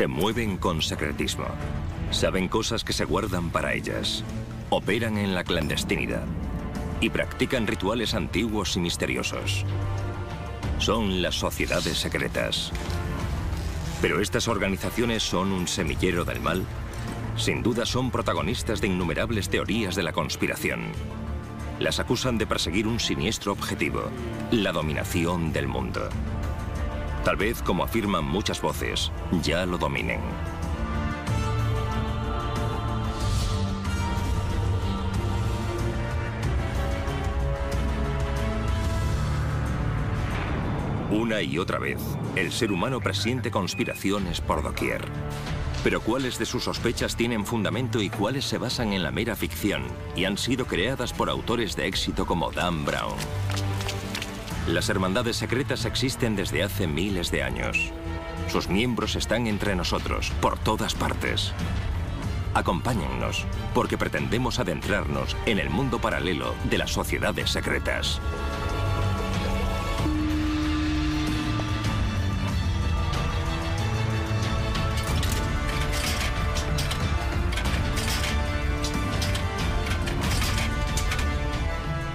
Se 0.00 0.06
mueven 0.06 0.56
con 0.56 0.80
secretismo. 0.80 1.44
Saben 2.10 2.48
cosas 2.48 2.84
que 2.84 2.94
se 2.94 3.04
guardan 3.04 3.50
para 3.50 3.74
ellas. 3.74 4.24
Operan 4.70 5.18
en 5.18 5.34
la 5.34 5.44
clandestinidad. 5.44 6.24
Y 7.02 7.10
practican 7.10 7.66
rituales 7.66 8.14
antiguos 8.14 8.78
y 8.78 8.80
misteriosos. 8.80 9.66
Son 10.78 11.20
las 11.20 11.34
sociedades 11.34 11.98
secretas. 11.98 12.72
Pero 14.00 14.22
estas 14.22 14.48
organizaciones 14.48 15.22
son 15.22 15.52
un 15.52 15.68
semillero 15.68 16.24
del 16.24 16.40
mal. 16.40 16.64
Sin 17.36 17.62
duda 17.62 17.84
son 17.84 18.10
protagonistas 18.10 18.80
de 18.80 18.86
innumerables 18.86 19.50
teorías 19.50 19.96
de 19.96 20.02
la 20.02 20.14
conspiración. 20.14 20.92
Las 21.78 22.00
acusan 22.00 22.38
de 22.38 22.46
perseguir 22.46 22.86
un 22.86 23.00
siniestro 23.00 23.52
objetivo, 23.52 24.04
la 24.50 24.72
dominación 24.72 25.52
del 25.52 25.68
mundo. 25.68 26.08
Tal 27.24 27.36
vez, 27.36 27.62
como 27.62 27.84
afirman 27.84 28.24
muchas 28.24 28.60
voces, 28.62 29.12
ya 29.42 29.66
lo 29.66 29.76
dominen. 29.76 30.20
Una 41.10 41.42
y 41.42 41.58
otra 41.58 41.78
vez, 41.78 42.00
el 42.36 42.52
ser 42.52 42.72
humano 42.72 43.00
presiente 43.00 43.50
conspiraciones 43.50 44.40
por 44.40 44.62
doquier. 44.62 45.02
Pero 45.82 46.00
cuáles 46.00 46.38
de 46.38 46.46
sus 46.46 46.64
sospechas 46.64 47.16
tienen 47.16 47.44
fundamento 47.44 48.00
y 48.00 48.10
cuáles 48.10 48.44
se 48.44 48.58
basan 48.58 48.92
en 48.92 49.02
la 49.02 49.10
mera 49.10 49.34
ficción 49.34 49.82
y 50.14 50.24
han 50.24 50.38
sido 50.38 50.66
creadas 50.66 51.12
por 51.12 51.28
autores 51.28 51.74
de 51.74 51.86
éxito 51.86 52.26
como 52.26 52.50
Dan 52.52 52.84
Brown. 52.84 53.16
Las 54.66 54.88
hermandades 54.88 55.36
secretas 55.36 55.84
existen 55.84 56.36
desde 56.36 56.62
hace 56.62 56.86
miles 56.86 57.30
de 57.30 57.42
años. 57.42 57.92
Sus 58.48 58.68
miembros 58.68 59.16
están 59.16 59.46
entre 59.46 59.74
nosotros, 59.74 60.32
por 60.40 60.58
todas 60.58 60.94
partes. 60.94 61.52
Acompáñennos, 62.52 63.46
porque 63.74 63.96
pretendemos 63.96 64.58
adentrarnos 64.58 65.36
en 65.46 65.58
el 65.58 65.70
mundo 65.70 65.98
paralelo 66.00 66.54
de 66.68 66.78
las 66.78 66.90
sociedades 66.90 67.50
secretas. 67.50 68.20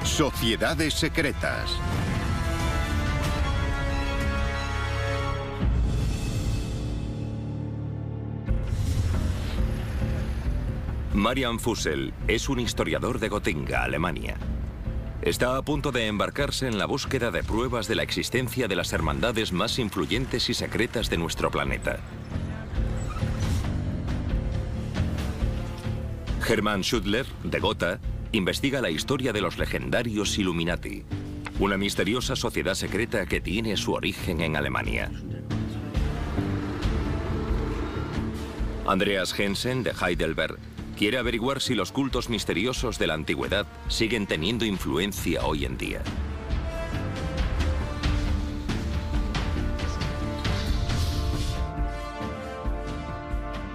Sociedades 0.03 0.93
secretas. 0.93 1.71
Marian 11.25 11.59
Fussel 11.59 12.13
es 12.27 12.49
un 12.49 12.59
historiador 12.59 13.17
de 13.17 13.29
Gotinga, 13.29 13.83
Alemania. 13.83 14.37
Está 15.23 15.57
a 15.57 15.63
punto 15.63 15.91
de 15.91 16.05
embarcarse 16.05 16.67
en 16.67 16.77
la 16.77 16.85
búsqueda 16.85 17.31
de 17.31 17.43
pruebas 17.43 17.87
de 17.87 17.95
la 17.95 18.03
existencia 18.03 18.67
de 18.67 18.75
las 18.75 18.93
hermandades 18.93 19.51
más 19.51 19.79
influyentes 19.79 20.51
y 20.51 20.53
secretas 20.53 21.09
de 21.09 21.17
nuestro 21.17 21.49
planeta. 21.49 21.97
Hermann 26.47 26.83
Schudler, 26.83 27.25
de 27.43 27.59
Gotha, 27.59 27.99
investiga 28.31 28.79
la 28.79 28.91
historia 28.91 29.33
de 29.33 29.41
los 29.41 29.57
legendarios 29.57 30.37
Illuminati, 30.37 31.05
una 31.59 31.75
misteriosa 31.75 32.35
sociedad 32.35 32.75
secreta 32.75 33.25
que 33.25 33.41
tiene 33.41 33.77
su 33.77 33.93
origen 33.93 34.41
en 34.41 34.55
Alemania. 34.55 35.09
Andreas 38.85 39.33
Jensen, 39.33 39.81
de 39.81 39.91
Heidelberg, 39.99 40.59
quiere 40.95 41.17
averiguar 41.17 41.61
si 41.61 41.75
los 41.75 41.91
cultos 41.91 42.29
misteriosos 42.29 42.97
de 42.97 43.07
la 43.07 43.13
antigüedad 43.13 43.67
siguen 43.87 44.25
teniendo 44.25 44.65
influencia 44.65 45.45
hoy 45.45 45.65
en 45.65 45.77
día. 45.77 46.01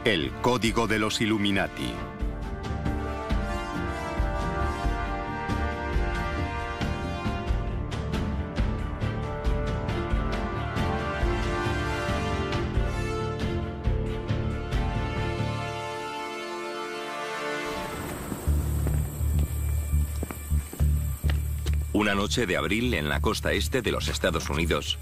El 0.05 0.33
Código 0.41 0.87
de 0.87 0.99
los 0.99 1.21
Illuminati. 1.21 2.10
Una 21.93 22.15
noche 22.15 22.47
de 22.47 22.57
abril 22.57 22.95
en 22.95 23.09
la 23.09 23.21
costa 23.21 23.53
este 23.53 23.83
de 23.83 23.91
los 23.91 24.07
Estados 24.07 24.49
Unidos, 24.49 24.99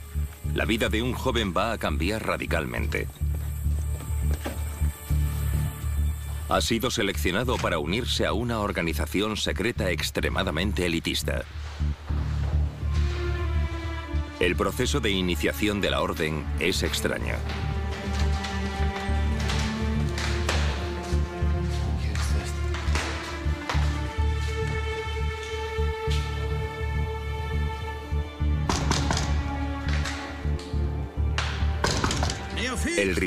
la 0.54 0.64
vida 0.64 0.88
de 0.88 1.02
un 1.02 1.12
joven 1.12 1.52
va 1.54 1.72
a 1.72 1.78
cambiar 1.78 2.26
radicalmente. 2.26 3.06
Ha 6.48 6.62
sido 6.62 6.90
seleccionado 6.90 7.58
para 7.58 7.78
unirse 7.78 8.24
a 8.24 8.32
una 8.32 8.60
organización 8.60 9.36
secreta 9.36 9.90
extremadamente 9.90 10.86
elitista. 10.86 11.44
El 14.40 14.56
proceso 14.56 15.00
de 15.00 15.10
iniciación 15.10 15.82
de 15.82 15.90
la 15.90 16.00
orden 16.00 16.46
es 16.58 16.82
extraño. 16.82 17.34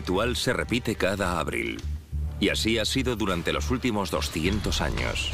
Ritual 0.01 0.35
se 0.35 0.51
repite 0.51 0.95
cada 0.95 1.39
abril. 1.39 1.79
Y 2.39 2.49
así 2.49 2.79
ha 2.79 2.85
sido 2.85 3.15
durante 3.15 3.53
los 3.53 3.69
últimos 3.69 4.09
200 4.09 4.81
años. 4.81 5.31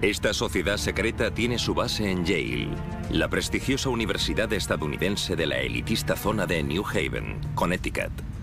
Esta 0.00 0.32
sociedad 0.32 0.78
secreta 0.78 1.30
tiene 1.30 1.58
su 1.58 1.74
base 1.74 2.10
en 2.10 2.24
Yale, 2.24 2.68
la 3.10 3.28
prestigiosa 3.28 3.90
universidad 3.90 4.50
estadounidense 4.54 5.36
de 5.36 5.46
la 5.46 5.58
elitista 5.58 6.16
zona 6.16 6.46
de 6.46 6.62
New 6.62 6.84
Haven, 6.86 7.38
Connecticut. 7.54 8.33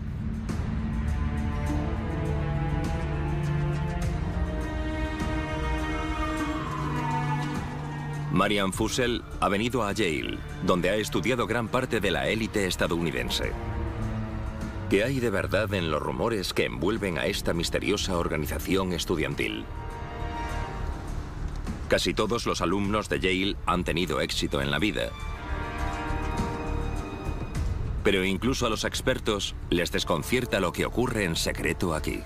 Marian 8.41 8.73
Fussell 8.73 9.21
ha 9.39 9.49
venido 9.49 9.83
a 9.83 9.91
Yale, 9.91 10.39
donde 10.63 10.89
ha 10.89 10.95
estudiado 10.95 11.45
gran 11.45 11.67
parte 11.67 11.99
de 11.99 12.09
la 12.09 12.27
élite 12.27 12.65
estadounidense. 12.65 13.51
¿Qué 14.89 15.03
hay 15.03 15.19
de 15.19 15.29
verdad 15.29 15.71
en 15.75 15.91
los 15.91 16.01
rumores 16.01 16.51
que 16.51 16.65
envuelven 16.65 17.19
a 17.19 17.27
esta 17.27 17.53
misteriosa 17.53 18.17
organización 18.17 18.93
estudiantil? 18.93 19.63
Casi 21.87 22.15
todos 22.15 22.47
los 22.47 22.61
alumnos 22.61 23.09
de 23.09 23.19
Yale 23.19 23.57
han 23.67 23.83
tenido 23.83 24.21
éxito 24.21 24.59
en 24.59 24.71
la 24.71 24.79
vida. 24.79 25.11
Pero 28.03 28.25
incluso 28.25 28.65
a 28.65 28.71
los 28.71 28.85
expertos 28.85 29.53
les 29.69 29.91
desconcierta 29.91 30.59
lo 30.59 30.73
que 30.73 30.87
ocurre 30.87 31.25
en 31.25 31.35
secreto 31.35 31.93
aquí. 31.93 32.23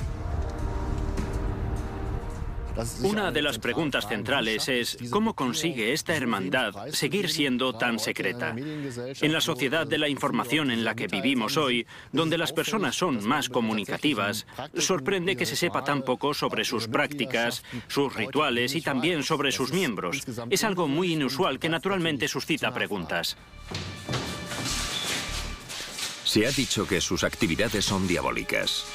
Una 3.02 3.32
de 3.32 3.42
las 3.42 3.58
preguntas 3.58 4.08
centrales 4.08 4.68
es 4.68 4.98
cómo 5.10 5.34
consigue 5.34 5.94
esta 5.94 6.16
hermandad 6.16 6.90
seguir 6.92 7.30
siendo 7.30 7.74
tan 7.74 8.00
secreta. 8.00 8.54
En 8.54 9.32
la 9.32 9.42
sociedad 9.42 9.88
de 9.88 9.98
la 9.98 10.10
información 10.10 10.72
en 10.72 10.84
la 10.84 10.96
que 10.96 11.08
vivimos 11.08 11.58
hoy, 11.58 11.86
donde 12.12 12.38
las 12.38 12.52
personas 12.52 12.96
son 12.96 13.26
más 13.26 13.50
comunicativas, 13.50 14.46
sorprende 14.78 15.36
que 15.36 15.46
se 15.46 15.56
sepa 15.56 15.84
tan 15.84 16.02
poco 16.02 16.34
sobre 16.34 16.66
sus 16.66 16.88
prácticas, 16.88 17.64
sus 17.88 18.14
rituales 18.14 18.76
y 18.76 18.82
también 18.82 19.24
sobre 19.24 19.52
sus 19.52 19.72
miembros. 19.72 20.24
Es 20.50 20.64
algo 20.64 20.88
muy 20.88 21.14
inusual 21.14 21.60
que 21.60 21.70
naturalmente 21.70 22.28
suscita 22.28 22.74
preguntas. 22.74 23.38
Se 26.26 26.46
ha 26.46 26.52
dicho 26.52 26.86
que 26.86 27.00
sus 27.00 27.24
actividades 27.24 27.86
son 27.86 28.08
diabólicas. 28.08 28.86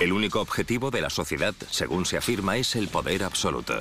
El 0.00 0.12
único 0.12 0.40
objetivo 0.40 0.92
de 0.92 1.00
la 1.00 1.10
sociedad, 1.10 1.54
según 1.70 2.06
se 2.06 2.16
afirma, 2.16 2.56
es 2.56 2.76
el 2.76 2.86
poder 2.86 3.24
absoluto. 3.24 3.80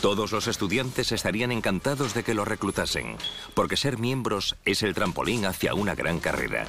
Todos 0.00 0.32
los 0.32 0.48
estudiantes 0.48 1.12
estarían 1.12 1.52
encantados 1.52 2.14
de 2.14 2.22
que 2.22 2.34
lo 2.34 2.44
reclutasen, 2.44 3.16
porque 3.54 3.76
ser 3.76 3.98
miembros 3.98 4.56
es 4.64 4.82
el 4.82 4.94
trampolín 4.94 5.44
hacia 5.44 5.74
una 5.74 5.94
gran 5.94 6.20
carrera. 6.20 6.66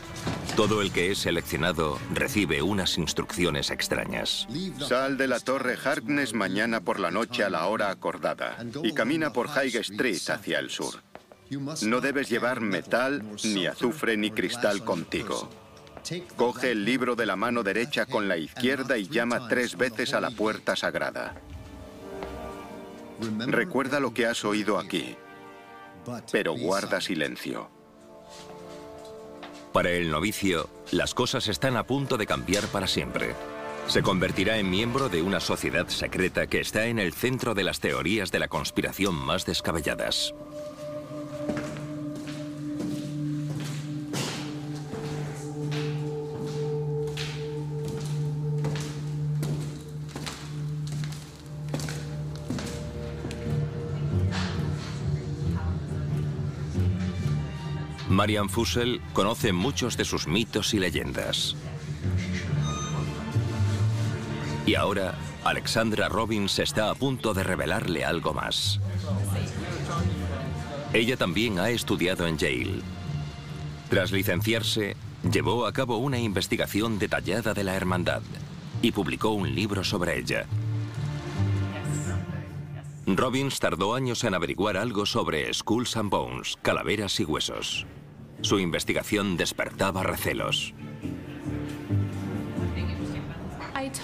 Todo 0.58 0.82
el 0.82 0.92
que 0.92 1.12
es 1.12 1.20
seleccionado 1.20 1.98
recibe 2.14 2.62
unas 2.62 2.98
instrucciones 2.98 3.72
extrañas. 3.72 4.48
Sal 4.80 5.18
de 5.18 5.28
la 5.28 5.40
torre 5.40 5.78
Harkness 5.82 6.34
mañana 6.34 6.82
por 6.82 7.00
la 7.00 7.12
noche 7.12 7.44
a 7.44 7.50
la 7.50 7.66
hora 7.68 7.90
acordada 7.90 8.58
y 8.84 8.94
camina 8.94 9.32
por 9.32 9.48
High 9.48 9.78
Street 9.78 10.30
hacia 10.30 10.60
el 10.60 10.70
sur. 10.70 11.02
No 11.84 12.02
debes 12.02 12.30
llevar 12.30 12.60
metal, 12.60 13.24
ni 13.44 13.66
azufre, 13.66 14.18
ni 14.18 14.32
cristal 14.32 14.84
contigo. 14.84 15.50
Coge 16.36 16.72
el 16.72 16.86
libro 16.86 17.16
de 17.16 17.26
la 17.26 17.36
mano 17.36 17.64
derecha 17.64 18.06
con 18.06 18.28
la 18.28 18.38
izquierda 18.38 18.98
y 18.98 19.08
llama 19.08 19.48
tres 19.48 19.76
veces 19.76 20.14
a 20.14 20.22
la 20.22 20.32
puerta 20.32 20.76
sagrada. 20.76 21.36
Recuerda 23.48 24.00
lo 24.00 24.14
que 24.14 24.26
has 24.26 24.44
oído 24.46 24.78
aquí, 24.78 25.16
pero 26.32 26.54
guarda 26.54 27.02
silencio. 27.02 27.70
Para 29.72 29.90
el 29.92 30.10
novicio, 30.10 30.70
las 30.92 31.14
cosas 31.14 31.48
están 31.48 31.76
a 31.76 31.86
punto 31.86 32.18
de 32.18 32.26
cambiar 32.26 32.66
para 32.68 32.88
siempre. 32.88 33.36
Se 33.88 34.02
convertirá 34.02 34.58
en 34.58 34.70
miembro 34.70 35.10
de 35.10 35.22
una 35.22 35.40
sociedad 35.40 35.88
secreta 35.90 36.48
que 36.48 36.60
está 36.60 36.88
en 36.88 36.98
el 36.98 37.14
centro 37.14 37.54
de 37.54 37.64
las 37.64 37.80
teorías 37.80 38.32
de 38.32 38.40
la 38.40 38.48
conspiración 38.48 39.16
más 39.16 39.46
descabelladas. 39.46 40.34
Marian 58.26 58.50
Fussell 58.50 59.02
conoce 59.14 59.54
muchos 59.54 59.98
de 59.98 60.04
sus 60.04 60.28
mitos 60.28 60.74
y 60.74 60.80
leyendas. 60.80 61.56
Y 64.66 64.74
ahora, 64.74 65.14
Alexandra 65.44 66.10
Robbins 66.10 66.58
está 66.58 66.90
a 66.90 66.96
punto 66.96 67.36
de 67.36 67.44
revelarle 67.44 68.04
algo 68.04 68.34
más. 68.34 68.80
Ella 70.92 71.18
también 71.18 71.60
ha 71.60 71.70
estudiado 71.70 72.26
en 72.26 72.40
Yale. 72.40 72.82
Tras 73.92 74.12
licenciarse, 74.12 74.98
llevó 75.32 75.68
a 75.68 75.72
cabo 75.72 75.98
una 75.98 76.18
investigación 76.18 76.98
detallada 76.98 77.54
de 77.54 77.64
la 77.64 77.76
hermandad 77.76 78.24
y 78.82 78.92
publicó 78.92 79.30
un 79.30 79.54
libro 79.54 79.84
sobre 79.84 80.18
ella. 80.18 80.48
Robbins 83.06 83.60
tardó 83.60 83.94
años 83.94 84.24
en 84.24 84.34
averiguar 84.34 84.78
algo 84.78 85.06
sobre 85.06 85.54
Skulls 85.54 85.96
and 85.96 86.10
Bones, 86.10 86.58
calaveras 86.64 87.20
y 87.20 87.24
huesos. 87.24 87.86
Su 88.42 88.60
investigación 88.60 89.38
despertaba 89.38 90.04
recelos. 90.04 90.74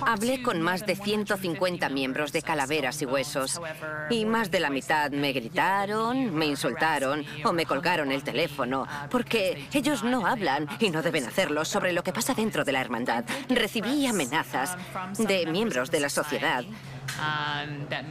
Hablé 0.05 0.41
con 0.41 0.61
más 0.61 0.85
de 0.85 0.95
150 0.95 1.89
miembros 1.89 2.31
de 2.31 2.41
Calaveras 2.41 3.01
y 3.01 3.05
Huesos 3.05 3.61
y 4.09 4.25
más 4.25 4.51
de 4.51 4.59
la 4.59 4.69
mitad 4.69 5.11
me 5.11 5.31
gritaron, 5.33 6.33
me 6.33 6.45
insultaron 6.45 7.25
o 7.43 7.53
me 7.53 7.65
colgaron 7.65 8.11
el 8.11 8.23
teléfono 8.23 8.87
porque 9.09 9.67
ellos 9.73 10.03
no 10.03 10.25
hablan 10.25 10.67
y 10.79 10.89
no 10.89 11.01
deben 11.01 11.25
hacerlo 11.25 11.65
sobre 11.65 11.93
lo 11.93 12.03
que 12.03 12.13
pasa 12.13 12.33
dentro 12.33 12.63
de 12.63 12.71
la 12.71 12.81
hermandad. 12.81 13.25
Recibí 13.49 14.05
amenazas 14.05 14.77
de 15.17 15.45
miembros 15.45 15.91
de 15.91 15.99
la 15.99 16.09
sociedad 16.09 16.63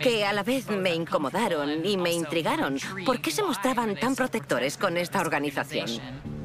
que 0.03 0.25
a 0.25 0.33
la 0.33 0.43
vez 0.43 0.69
me 0.69 0.95
incomodaron 0.95 1.85
y 1.85 1.97
me 1.97 2.13
intrigaron. 2.13 2.79
¿Por 3.05 3.21
qué 3.21 3.31
se 3.31 3.43
mostraban 3.43 3.97
tan 3.97 4.15
protectores 4.15 4.77
con 4.77 4.97
esta 4.97 5.21
organización? 5.21 6.40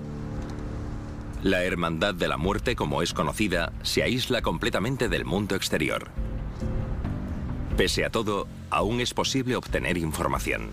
La 1.46 1.64
Hermandad 1.64 2.16
de 2.16 2.28
la 2.28 2.38
Muerte, 2.38 2.76
como 2.76 3.04
es 3.04 3.14
conocida, 3.14 3.72
se 3.84 4.02
aísla 4.02 4.42
completamente 4.42 5.10
del 5.10 5.26
mundo 5.26 5.56
exterior. 5.56 6.08
Pese 7.78 8.04
a 8.04 8.10
todo, 8.10 8.48
aún 8.72 9.00
es 9.00 9.14
posible 9.14 9.56
obtener 9.56 9.96
información. 10.00 10.72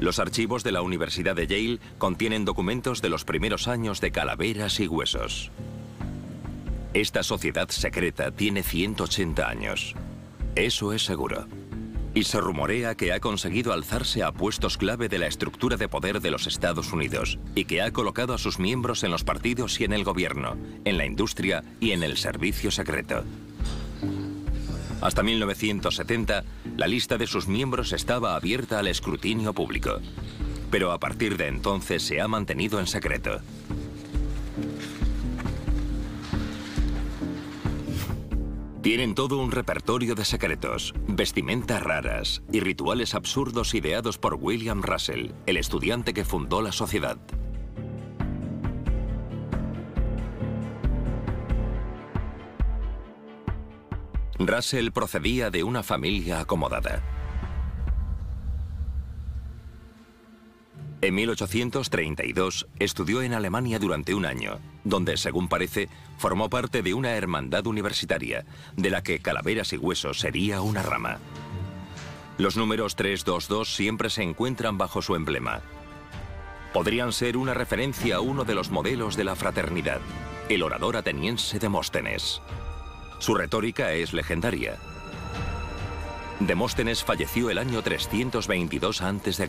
Los 0.00 0.18
archivos 0.18 0.64
de 0.64 0.72
la 0.72 0.82
Universidad 0.82 1.36
de 1.36 1.46
Yale 1.46 1.78
contienen 1.98 2.44
documentos 2.44 3.00
de 3.00 3.10
los 3.10 3.24
primeros 3.24 3.68
años 3.68 4.00
de 4.00 4.10
calaveras 4.10 4.80
y 4.80 4.88
huesos. 4.88 5.52
Esta 6.92 7.22
sociedad 7.22 7.68
secreta 7.68 8.32
tiene 8.32 8.64
180 8.64 9.48
años. 9.48 9.94
Eso 10.56 10.94
es 10.94 11.04
seguro. 11.04 11.46
Y 12.16 12.24
se 12.24 12.40
rumorea 12.40 12.94
que 12.94 13.12
ha 13.12 13.20
conseguido 13.20 13.74
alzarse 13.74 14.22
a 14.22 14.32
puestos 14.32 14.78
clave 14.78 15.10
de 15.10 15.18
la 15.18 15.26
estructura 15.26 15.76
de 15.76 15.86
poder 15.86 16.22
de 16.22 16.30
los 16.30 16.46
Estados 16.46 16.94
Unidos 16.94 17.38
y 17.54 17.66
que 17.66 17.82
ha 17.82 17.92
colocado 17.92 18.32
a 18.32 18.38
sus 18.38 18.58
miembros 18.58 19.04
en 19.04 19.10
los 19.10 19.22
partidos 19.22 19.78
y 19.82 19.84
en 19.84 19.92
el 19.92 20.02
gobierno, 20.02 20.56
en 20.86 20.96
la 20.96 21.04
industria 21.04 21.62
y 21.78 21.90
en 21.90 22.02
el 22.02 22.16
servicio 22.16 22.70
secreto. 22.70 23.22
Hasta 25.02 25.22
1970, 25.22 26.42
la 26.78 26.86
lista 26.86 27.18
de 27.18 27.26
sus 27.26 27.48
miembros 27.48 27.92
estaba 27.92 28.34
abierta 28.34 28.78
al 28.78 28.86
escrutinio 28.86 29.52
público. 29.52 30.00
Pero 30.70 30.92
a 30.92 30.98
partir 30.98 31.36
de 31.36 31.48
entonces 31.48 32.02
se 32.02 32.22
ha 32.22 32.28
mantenido 32.28 32.80
en 32.80 32.86
secreto. 32.86 33.42
Tienen 38.86 39.16
todo 39.16 39.38
un 39.38 39.50
repertorio 39.50 40.14
de 40.14 40.24
secretos, 40.24 40.94
vestimentas 41.08 41.82
raras 41.82 42.44
y 42.52 42.60
rituales 42.60 43.16
absurdos 43.16 43.74
ideados 43.74 44.16
por 44.16 44.34
William 44.34 44.80
Russell, 44.80 45.32
el 45.46 45.56
estudiante 45.56 46.14
que 46.14 46.24
fundó 46.24 46.62
la 46.62 46.70
sociedad. 46.70 47.18
Russell 54.38 54.92
procedía 54.92 55.50
de 55.50 55.64
una 55.64 55.82
familia 55.82 56.38
acomodada. 56.38 57.15
En 61.06 61.14
1832 61.14 62.66
estudió 62.80 63.22
en 63.22 63.32
Alemania 63.32 63.78
durante 63.78 64.12
un 64.12 64.26
año, 64.26 64.58
donde, 64.82 65.16
según 65.16 65.46
parece, 65.46 65.88
formó 66.18 66.50
parte 66.50 66.82
de 66.82 66.94
una 66.94 67.12
hermandad 67.12 67.64
universitaria, 67.68 68.44
de 68.76 68.90
la 68.90 69.04
que 69.04 69.20
Calaveras 69.20 69.72
y 69.72 69.76
Huesos 69.76 70.18
sería 70.18 70.62
una 70.62 70.82
rama. 70.82 71.20
Los 72.38 72.56
números 72.56 72.96
322 72.96 73.72
siempre 73.72 74.10
se 74.10 74.24
encuentran 74.24 74.78
bajo 74.78 75.00
su 75.00 75.14
emblema. 75.14 75.60
Podrían 76.72 77.12
ser 77.12 77.36
una 77.36 77.54
referencia 77.54 78.16
a 78.16 78.20
uno 78.20 78.42
de 78.42 78.56
los 78.56 78.72
modelos 78.72 79.14
de 79.16 79.22
la 79.22 79.36
fraternidad, 79.36 80.00
el 80.48 80.64
orador 80.64 80.96
ateniense 80.96 81.60
Demóstenes. 81.60 82.42
Su 83.20 83.36
retórica 83.36 83.92
es 83.92 84.12
legendaria. 84.12 84.76
Demóstenes 86.40 87.04
falleció 87.04 87.48
el 87.48 87.58
año 87.58 87.80
322 87.80 89.02
a.C. 89.02 89.46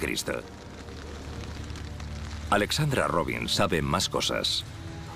Alexandra 2.50 3.08
Robin 3.08 3.50
sabe 3.50 3.82
más 3.82 4.08
cosas. 4.08 4.63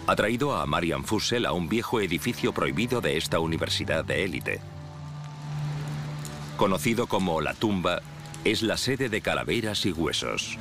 Ha 0.06 0.16
traído 0.18 0.54
a 0.54 0.66
Marian 0.66 1.06
Fussell 1.06 1.46
a 1.46 1.54
un 1.54 1.70
viejo 1.70 2.02
edificio 2.02 2.52
prohibido 2.52 3.00
de 3.00 3.16
esta 3.16 3.40
universidad 3.40 4.04
de 4.04 4.26
élite. 4.26 4.60
Conocido 6.58 7.08
como 7.08 7.40
La 7.40 7.54
Tumba, 7.54 8.02
es 8.44 8.62
la 8.64 8.76
sede 8.76 9.08
de 9.08 9.22
calaveras 9.22 9.86
y 9.86 9.94
huesos. 9.94 10.58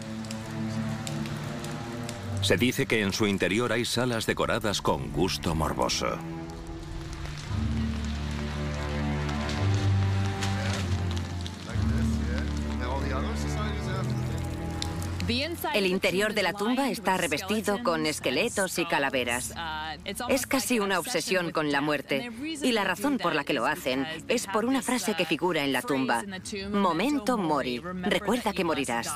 Se 2.43 2.57
dice 2.57 2.87
que 2.87 3.03
en 3.03 3.12
su 3.12 3.27
interior 3.27 3.73
hay 3.73 3.85
salas 3.85 4.27
decoradas 4.27 4.81
con 4.81 5.11
gusto 5.12 5.57
morboso. 5.57 6.19
El 15.75 15.87
interior 15.87 16.34
de 16.34 16.42
la 16.42 16.52
tumba 16.52 16.90
está 16.90 17.16
revestido 17.16 17.82
con 17.84 18.04
esqueletos 18.06 18.78
y 18.78 18.84
calaveras. 18.84 19.54
Es 20.28 20.46
casi 20.46 20.80
una 20.80 20.99
obsesión 20.99 21.52
con 21.52 21.70
la 21.70 21.80
muerte. 21.80 22.30
Y 22.62 22.72
la 22.72 22.82
razón 22.82 23.18
por 23.18 23.34
la 23.34 23.44
que 23.44 23.52
lo 23.52 23.66
hacen 23.66 24.06
es 24.28 24.46
por 24.46 24.64
una 24.64 24.82
frase 24.82 25.14
que 25.14 25.25
figura 25.25 25.64
en 25.64 25.72
la 25.72 25.82
tumba. 25.82 26.25
Momento 26.72 27.38
mori. 27.38 27.80
Recuerda 27.80 28.52
que 28.52 28.64
morirás. 28.64 29.08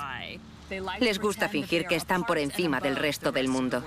Les 1.00 1.18
gusta 1.18 1.48
fingir 1.48 1.86
que 1.86 1.96
están 1.96 2.24
por 2.24 2.38
encima 2.38 2.80
del 2.80 2.96
resto 2.96 3.32
del 3.32 3.48
mundo. 3.48 3.82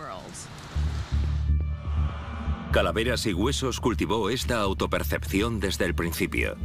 Calaveras 2.72 3.25
y 3.25 3.34
Huesos 3.34 3.79
cultivó 3.79 4.29
esta 4.29 4.60
autopercepción 4.60 5.62
desde 5.62 5.86
el 5.86 5.96
principio. 5.96 6.57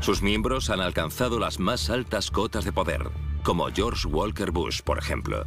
Sus 0.00 0.22
miembros 0.22 0.70
han 0.70 0.80
alcanzado 0.80 1.38
las 1.38 1.58
más 1.58 1.90
altas 1.90 2.30
cotas 2.30 2.64
de 2.64 2.72
poder, 2.72 3.10
como 3.42 3.68
George 3.72 4.06
Walker 4.08 4.50
Bush, 4.50 4.80
por 4.82 4.98
ejemplo. 4.98 5.46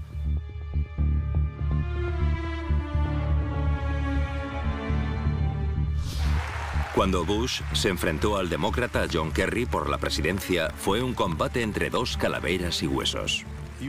Cuando 6.95 7.25
Bush 7.25 7.61
se 7.73 7.89
enfrentó 7.89 8.37
al 8.37 8.49
demócrata 8.49 9.07
John 9.11 9.31
Kerry 9.31 9.65
por 9.65 9.89
la 9.89 9.97
presidencia, 9.97 10.69
fue 10.77 11.01
un 11.01 11.15
combate 11.15 11.63
entre 11.63 11.89
dos 11.89 12.17
calaveras 12.17 12.83
y 12.83 12.87
huesos. 12.87 13.45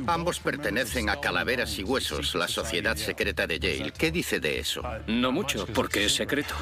Ambos 0.06 0.40
pertenecen 0.40 1.08
a 1.08 1.20
Calaveras 1.20 1.78
y 1.78 1.84
Huesos, 1.84 2.34
la 2.34 2.48
sociedad 2.48 2.96
secreta 2.96 3.46
de 3.46 3.60
Yale. 3.60 3.92
¿Qué 3.92 4.10
dice 4.10 4.40
de 4.40 4.58
eso? 4.58 4.82
No 5.06 5.32
mucho, 5.32 5.66
porque 5.66 6.06
es 6.06 6.14
secreto. 6.14 6.54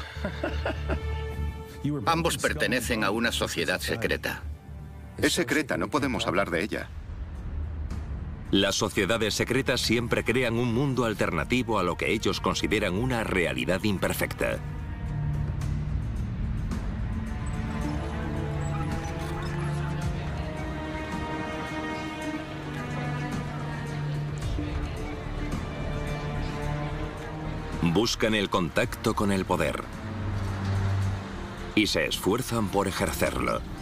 Ambos 2.05 2.37
pertenecen 2.37 3.03
a 3.03 3.09
una 3.09 3.31
sociedad 3.31 3.79
secreta. 3.79 4.43
Es 5.17 5.33
secreta, 5.33 5.77
no 5.77 5.89
podemos 5.89 6.27
hablar 6.27 6.51
de 6.51 6.63
ella. 6.63 6.89
Las 8.53 8.75
sociedades 8.75 9.33
secretas 9.33 9.81
siempre 9.81 10.23
crean 10.23 10.59
un 10.59 10.75
mundo 10.75 11.05
alternativo 11.05 11.79
a 11.79 11.83
lo 11.83 11.97
que 11.97 12.11
ellos 12.11 12.39
consideran 12.39 12.93
una 12.93 13.23
realidad 13.23 13.81
imperfecta. 13.81 14.59
Buscan 27.81 28.35
el 28.35 28.51
contacto 28.51 29.15
con 29.15 29.31
el 29.31 29.45
poder 29.45 29.83
y 31.73 31.87
se 31.87 32.05
esfuerzan 32.05 32.67
por 32.67 32.87
ejercerlo. 32.87 33.72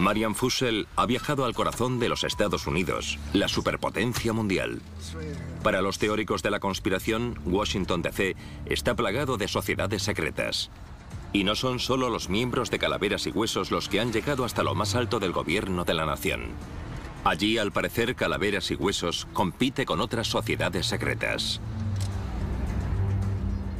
Marian 0.00 0.34
Fussell 0.34 0.86
ha 0.96 1.04
viajado 1.04 1.44
al 1.44 1.54
corazón 1.54 1.98
de 1.98 2.08
los 2.08 2.24
Estados 2.24 2.66
Unidos, 2.66 3.18
la 3.34 3.48
superpotencia 3.48 4.32
mundial. 4.32 4.80
Para 5.62 5.82
los 5.82 5.98
teóricos 5.98 6.42
de 6.42 6.50
la 6.50 6.58
conspiración, 6.58 7.38
Washington 7.44 8.00
DC 8.00 8.34
está 8.64 8.96
plagado 8.96 9.36
de 9.36 9.46
sociedades 9.46 10.02
secretas. 10.02 10.70
Y 11.34 11.44
no 11.44 11.54
son 11.54 11.80
solo 11.80 12.08
los 12.08 12.30
miembros 12.30 12.70
de 12.70 12.78
Calaveras 12.78 13.26
y 13.26 13.30
Huesos 13.30 13.70
los 13.70 13.90
que 13.90 14.00
han 14.00 14.10
llegado 14.10 14.46
hasta 14.46 14.62
lo 14.62 14.74
más 14.74 14.94
alto 14.94 15.20
del 15.20 15.32
gobierno 15.32 15.84
de 15.84 15.92
la 15.92 16.06
nación. 16.06 16.46
Allí, 17.22 17.58
al 17.58 17.70
parecer, 17.70 18.16
Calaveras 18.16 18.70
y 18.70 18.76
Huesos 18.76 19.28
compite 19.34 19.84
con 19.84 20.00
otras 20.00 20.28
sociedades 20.28 20.86
secretas. 20.86 21.60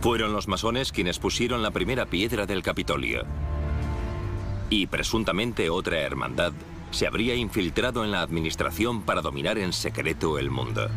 Fueron 0.03 0.35
los 0.35 0.49
masones 0.49 0.93
quienes 0.93 1.19
pusieron 1.19 1.63
la 1.63 1.71
primera 1.71 2.05
piedra 2.05 2.45
del 2.45 2.63
Capitolio. 2.63 3.25
Y 4.71 4.87
presuntamente 4.87 5.69
otra 5.69 5.99
hermandad 5.99 6.53
se 6.93 7.07
habría 7.07 7.35
infiltrado 7.35 8.05
en 8.05 8.13
la 8.13 8.23
administración 8.23 9.03
para 9.03 9.21
dominar 9.21 9.59
en 9.59 9.73
secreto 9.73 10.39
el 10.39 10.51
mundo. 10.51 10.89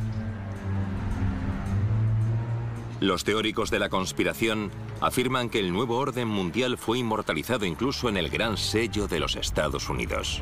Los 3.00 3.24
teóricos 3.24 3.70
de 3.70 3.80
la 3.80 3.90
conspiración 3.90 4.72
afirman 5.02 5.50
que 5.50 5.60
el 5.60 5.74
nuevo 5.74 5.98
orden 5.98 6.28
mundial 6.28 6.78
fue 6.78 7.00
inmortalizado 7.00 7.66
incluso 7.66 8.08
en 8.08 8.16
el 8.16 8.30
gran 8.30 8.58
sello 8.58 9.08
de 9.08 9.20
los 9.20 9.36
Estados 9.36 9.90
Unidos. 9.90 10.42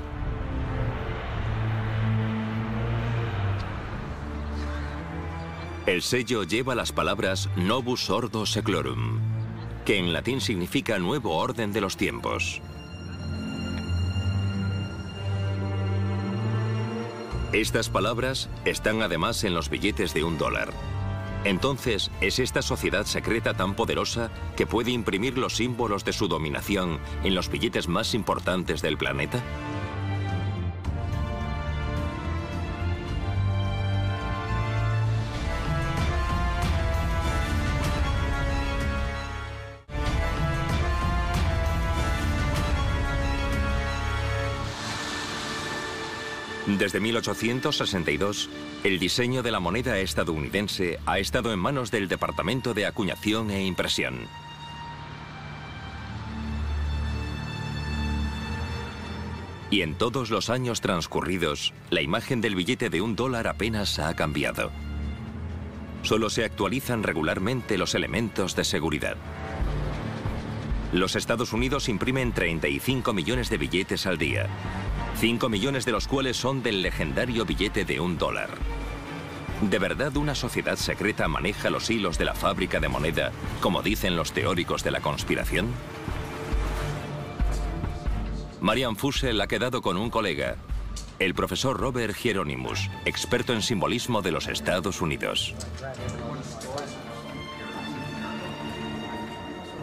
El 5.87 6.03
sello 6.03 6.43
lleva 6.43 6.75
las 6.75 6.91
palabras 6.91 7.49
Novus 7.55 8.09
Ordo 8.11 8.45
Seclorum, 8.45 9.19
que 9.83 9.97
en 9.97 10.13
latín 10.13 10.39
significa 10.39 10.99
nuevo 10.99 11.35
orden 11.37 11.73
de 11.73 11.81
los 11.81 11.97
tiempos. 11.97 12.61
Estas 17.53 17.89
palabras 17.89 18.49
están 18.63 19.01
además 19.01 19.43
en 19.43 19.53
los 19.53 19.69
billetes 19.69 20.13
de 20.13 20.23
un 20.23 20.37
dólar. 20.37 20.69
Entonces, 21.43 22.09
¿es 22.21 22.39
esta 22.39 22.61
sociedad 22.61 23.05
secreta 23.05 23.53
tan 23.53 23.75
poderosa 23.75 24.31
que 24.55 24.65
puede 24.65 24.91
imprimir 24.91 25.37
los 25.37 25.57
símbolos 25.57 26.05
de 26.05 26.13
su 26.13 26.29
dominación 26.29 26.99
en 27.25 27.35
los 27.35 27.49
billetes 27.49 27.89
más 27.89 28.13
importantes 28.13 28.81
del 28.81 28.97
planeta? 28.97 29.43
Desde 46.81 46.99
1862, 46.99 48.49
el 48.83 48.97
diseño 48.97 49.43
de 49.43 49.51
la 49.51 49.59
moneda 49.59 49.99
estadounidense 49.99 50.97
ha 51.05 51.19
estado 51.19 51.53
en 51.53 51.59
manos 51.59 51.91
del 51.91 52.07
Departamento 52.07 52.73
de 52.73 52.87
Acuñación 52.87 53.51
e 53.51 53.63
Impresión. 53.63 54.27
Y 59.69 59.83
en 59.83 59.93
todos 59.93 60.31
los 60.31 60.49
años 60.49 60.81
transcurridos, 60.81 61.71
la 61.91 62.01
imagen 62.01 62.41
del 62.41 62.55
billete 62.55 62.89
de 62.89 62.99
un 62.99 63.15
dólar 63.15 63.47
apenas 63.47 63.99
ha 63.99 64.15
cambiado. 64.15 64.71
Solo 66.01 66.31
se 66.31 66.45
actualizan 66.45 67.03
regularmente 67.03 67.77
los 67.77 67.93
elementos 67.93 68.55
de 68.55 68.63
seguridad. 68.63 69.17
Los 70.93 71.15
Estados 71.15 71.53
Unidos 71.53 71.89
imprimen 71.89 72.31
35 72.31 73.13
millones 73.13 73.51
de 73.51 73.57
billetes 73.59 74.07
al 74.07 74.17
día, 74.17 74.49
5 75.21 75.49
millones 75.49 75.85
de 75.85 75.91
los 75.91 76.07
cuales 76.07 76.35
son 76.35 76.63
del 76.63 76.81
legendario 76.81 77.45
billete 77.45 77.85
de 77.85 77.99
un 77.99 78.17
dólar. 78.17 78.49
¿De 79.61 79.77
verdad 79.77 80.17
una 80.17 80.33
sociedad 80.33 80.77
secreta 80.77 81.27
maneja 81.27 81.69
los 81.69 81.91
hilos 81.91 82.17
de 82.17 82.25
la 82.25 82.33
fábrica 82.33 82.79
de 82.79 82.89
moneda, 82.89 83.31
como 83.59 83.83
dicen 83.83 84.15
los 84.15 84.31
teóricos 84.31 84.83
de 84.83 84.89
la 84.89 84.99
conspiración? 84.99 85.67
Marian 88.61 88.95
Fussell 88.95 89.39
ha 89.41 89.45
quedado 89.45 89.83
con 89.83 89.95
un 89.95 90.09
colega, 90.09 90.55
el 91.19 91.35
profesor 91.35 91.79
Robert 91.79 92.15
Hieronymus, 92.15 92.89
experto 93.05 93.53
en 93.53 93.61
simbolismo 93.61 94.23
de 94.23 94.31
los 94.31 94.47
Estados 94.47 95.01
Unidos. 95.01 95.53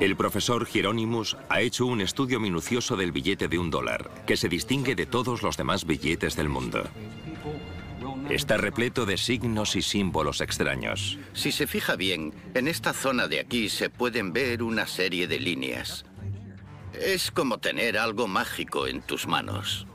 El 0.01 0.15
profesor 0.15 0.69
Hieronymus 0.69 1.37
ha 1.49 1.61
hecho 1.61 1.85
un 1.85 2.01
estudio 2.01 2.39
minucioso 2.39 2.97
del 2.97 3.11
billete 3.11 3.49
de 3.49 3.59
un 3.59 3.69
dólar, 3.69 4.09
que 4.27 4.37
se 4.37 4.49
distingue 4.49 4.95
de 4.95 5.07
todos 5.07 5.43
los 5.43 5.57
demás 5.57 5.85
billetes 5.85 6.37
del 6.37 6.49
mundo. 6.49 6.85
Está 8.31 8.59
repleto 8.59 9.07
de 9.07 9.17
signos 9.17 9.75
y 9.75 9.83
símbolos 9.83 10.41
extraños. 10.41 11.19
Si 11.33 11.51
se 11.51 11.67
fija 11.67 11.97
bien, 11.97 12.33
en 12.55 12.69
esta 12.69 12.93
zona 12.93 13.27
de 13.27 13.41
aquí 13.41 13.69
se 13.69 13.91
pueden 13.91 14.33
ver 14.33 14.63
una 14.63 14.87
serie 14.87 15.27
de 15.27 15.41
líneas. 15.41 16.05
Es 16.93 17.33
como 17.33 17.59
tener 17.59 17.99
algo 17.99 18.29
mágico 18.29 18.87
en 18.87 19.03
tus 19.03 19.27
manos. 19.27 19.87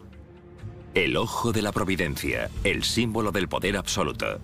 El 0.96 1.16
ojo 1.16 1.54
de 1.54 1.62
la 1.62 1.72
providencia, 1.72 2.50
el 2.66 2.84
símbolo 2.84 3.32
del 3.32 3.48
poder 3.48 3.78
absoluto. 3.78 4.42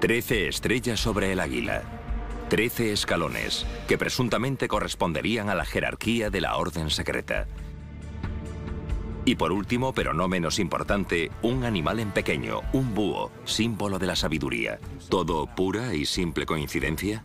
Trece 0.00 0.48
estrellas 0.48 1.00
sobre 1.00 1.32
el 1.32 1.40
águila. 1.40 1.82
Trece 2.48 2.92
escalones, 2.92 3.66
que 3.88 3.96
presuntamente 3.96 4.68
corresponderían 4.68 5.48
a 5.48 5.54
la 5.54 5.64
jerarquía 5.64 6.30
de 6.30 6.40
la 6.40 6.56
orden 6.56 6.90
secreta. 6.90 7.46
Y 9.24 9.36
por 9.36 9.52
último, 9.52 9.94
pero 9.94 10.12
no 10.12 10.28
menos 10.28 10.58
importante, 10.58 11.30
un 11.40 11.64
animal 11.64 12.00
en 12.00 12.10
pequeño, 12.10 12.60
un 12.74 12.94
búho, 12.94 13.30
símbolo 13.44 13.98
de 13.98 14.06
la 14.06 14.16
sabiduría. 14.16 14.78
¿Todo 15.08 15.46
pura 15.46 15.94
y 15.94 16.04
simple 16.04 16.44
coincidencia? 16.44 17.24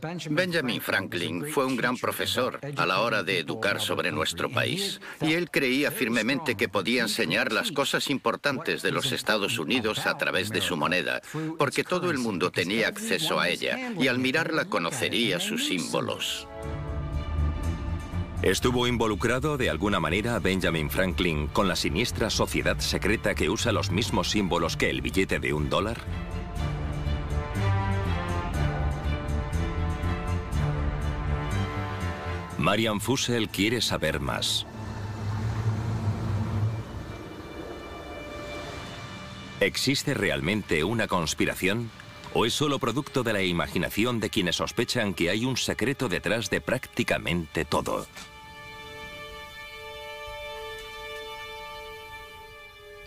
Benjamin 0.00 0.80
Franklin 0.80 1.46
fue 1.46 1.64
un 1.64 1.76
gran 1.76 1.96
profesor 1.96 2.60
a 2.76 2.86
la 2.86 3.00
hora 3.00 3.22
de 3.22 3.38
educar 3.38 3.80
sobre 3.80 4.12
nuestro 4.12 4.50
país 4.50 5.00
y 5.22 5.32
él 5.32 5.50
creía 5.50 5.90
firmemente 5.90 6.54
que 6.54 6.68
podía 6.68 7.02
enseñar 7.02 7.50
las 7.52 7.72
cosas 7.72 8.10
importantes 8.10 8.82
de 8.82 8.92
los 8.92 9.12
Estados 9.12 9.58
Unidos 9.58 10.06
a 10.06 10.18
través 10.18 10.50
de 10.50 10.60
su 10.60 10.76
moneda, 10.76 11.22
porque 11.58 11.82
todo 11.82 12.10
el 12.10 12.18
mundo 12.18 12.50
tenía 12.50 12.88
acceso 12.88 13.40
a 13.40 13.48
ella 13.48 13.92
y 13.98 14.08
al 14.08 14.18
mirarla 14.18 14.66
conocería 14.66 15.40
sus 15.40 15.66
símbolos. 15.66 16.46
¿Estuvo 18.42 18.86
involucrado 18.86 19.56
de 19.56 19.70
alguna 19.70 19.98
manera 19.98 20.38
Benjamin 20.38 20.90
Franklin 20.90 21.46
con 21.46 21.68
la 21.68 21.74
siniestra 21.74 22.28
sociedad 22.28 22.78
secreta 22.80 23.34
que 23.34 23.48
usa 23.48 23.72
los 23.72 23.90
mismos 23.90 24.30
símbolos 24.30 24.76
que 24.76 24.90
el 24.90 25.00
billete 25.00 25.38
de 25.38 25.54
un 25.54 25.70
dólar? 25.70 25.98
Marian 32.58 33.00
Fussell 33.00 33.48
quiere 33.48 33.80
saber 33.80 34.20
más. 34.20 34.66
¿Existe 39.60 40.14
realmente 40.14 40.84
una 40.84 41.06
conspiración? 41.06 41.90
¿O 42.34 42.44
es 42.44 42.52
solo 42.52 42.78
producto 42.78 43.22
de 43.22 43.32
la 43.32 43.42
imaginación 43.42 44.20
de 44.20 44.30
quienes 44.30 44.56
sospechan 44.56 45.14
que 45.14 45.30
hay 45.30 45.44
un 45.44 45.56
secreto 45.56 46.08
detrás 46.08 46.50
de 46.50 46.60
prácticamente 46.60 47.64
todo? 47.64 48.06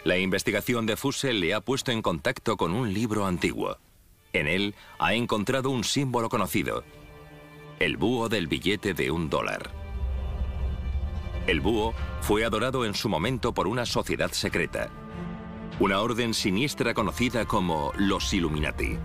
La 0.04 0.18
investigación 0.18 0.86
de 0.86 0.96
Fussell 0.96 1.40
le 1.40 1.54
ha 1.54 1.62
puesto 1.62 1.92
en 1.92 2.02
contacto 2.02 2.58
con 2.58 2.74
un 2.74 2.94
libro 2.94 3.26
antiguo. 3.26 3.78
En 4.34 4.48
él 4.48 4.74
ha 4.98 5.14
encontrado 5.14 5.70
un 5.70 5.84
símbolo 5.84 6.30
conocido, 6.30 6.84
el 7.80 7.96
búho 7.96 8.28
del 8.28 8.48
billete 8.48 8.94
de 8.94 9.10
un 9.10 9.30
dólar. 9.30 9.72
El 11.48 11.62
búho 11.62 11.94
fue 12.22 12.44
adorado 12.44 12.86
en 12.86 12.94
su 12.94 13.08
momento 13.08 13.54
por 13.54 13.68
una 13.68 13.86
sociedad 13.86 14.32
secreta, 14.32 14.90
una 15.80 16.02
orden 16.02 16.34
siniestra 16.34 16.94
conocida 16.94 17.46
como 17.46 17.94
los 17.96 18.34
Illuminati. 18.34 18.98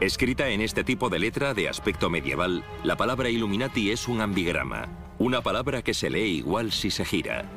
Escrita 0.00 0.48
en 0.50 0.60
este 0.60 0.82
tipo 0.82 1.08
de 1.08 1.20
letra 1.20 1.54
de 1.54 1.68
aspecto 1.68 2.10
medieval, 2.10 2.64
la 2.82 2.96
palabra 2.96 3.30
Illuminati 3.30 3.92
es 3.92 4.08
un 4.08 4.20
ambigrama, 4.20 4.88
una 5.18 5.40
palabra 5.40 5.82
que 5.82 5.94
se 5.94 6.10
lee 6.10 6.38
igual 6.38 6.72
si 6.72 6.90
se 6.90 7.04
gira. 7.04 7.48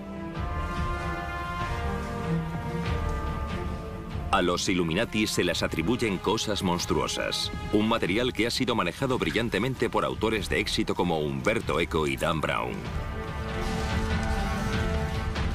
A 4.32 4.44
los 4.44 4.70
Illuminati 4.70 5.26
se 5.26 5.44
les 5.44 5.64
atribuyen 5.64 6.20
cosas 6.20 6.62
monstruosas, 6.62 7.52
un 7.74 7.88
material 7.88 8.32
que 8.32 8.46
ha 8.46 8.52
sido 8.52 8.76
manejado 8.76 9.18
brillantemente 9.18 9.90
por 9.90 10.06
autores 10.06 10.50
de 10.50 10.60
éxito 10.60 10.94
como 10.94 11.20
Humberto 11.20 11.80
Eco 11.80 12.06
y 12.06 12.16
Dan 12.16 12.40
Brown. 12.40 12.74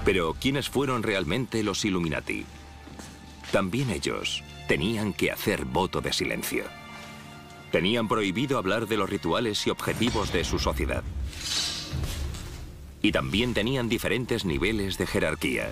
Pero, 0.05 0.35
¿quiénes 0.41 0.69
fueron 0.69 1.05
realmente 1.05 1.63
los 1.63 1.85
Illuminati? 1.85 2.45
También 3.53 3.91
ellos 3.91 4.43
tenían 4.67 5.13
que 5.13 5.31
hacer 5.31 5.65
voto 5.65 6.01
de 6.01 6.13
silencio. 6.13 6.65
Tenían 7.71 8.09
prohibido 8.09 8.59
hablar 8.59 8.89
de 8.89 8.97
los 8.97 9.09
rituales 9.09 9.65
y 9.69 9.71
objetivos 9.71 10.33
de 10.33 10.43
su 10.43 10.59
sociedad. 10.59 11.05
Y 13.03 13.13
también 13.13 13.55
tenían 13.55 13.89
diferentes 13.89 14.45
niveles 14.45 14.99
de 14.99 15.07
jerarquía. 15.07 15.71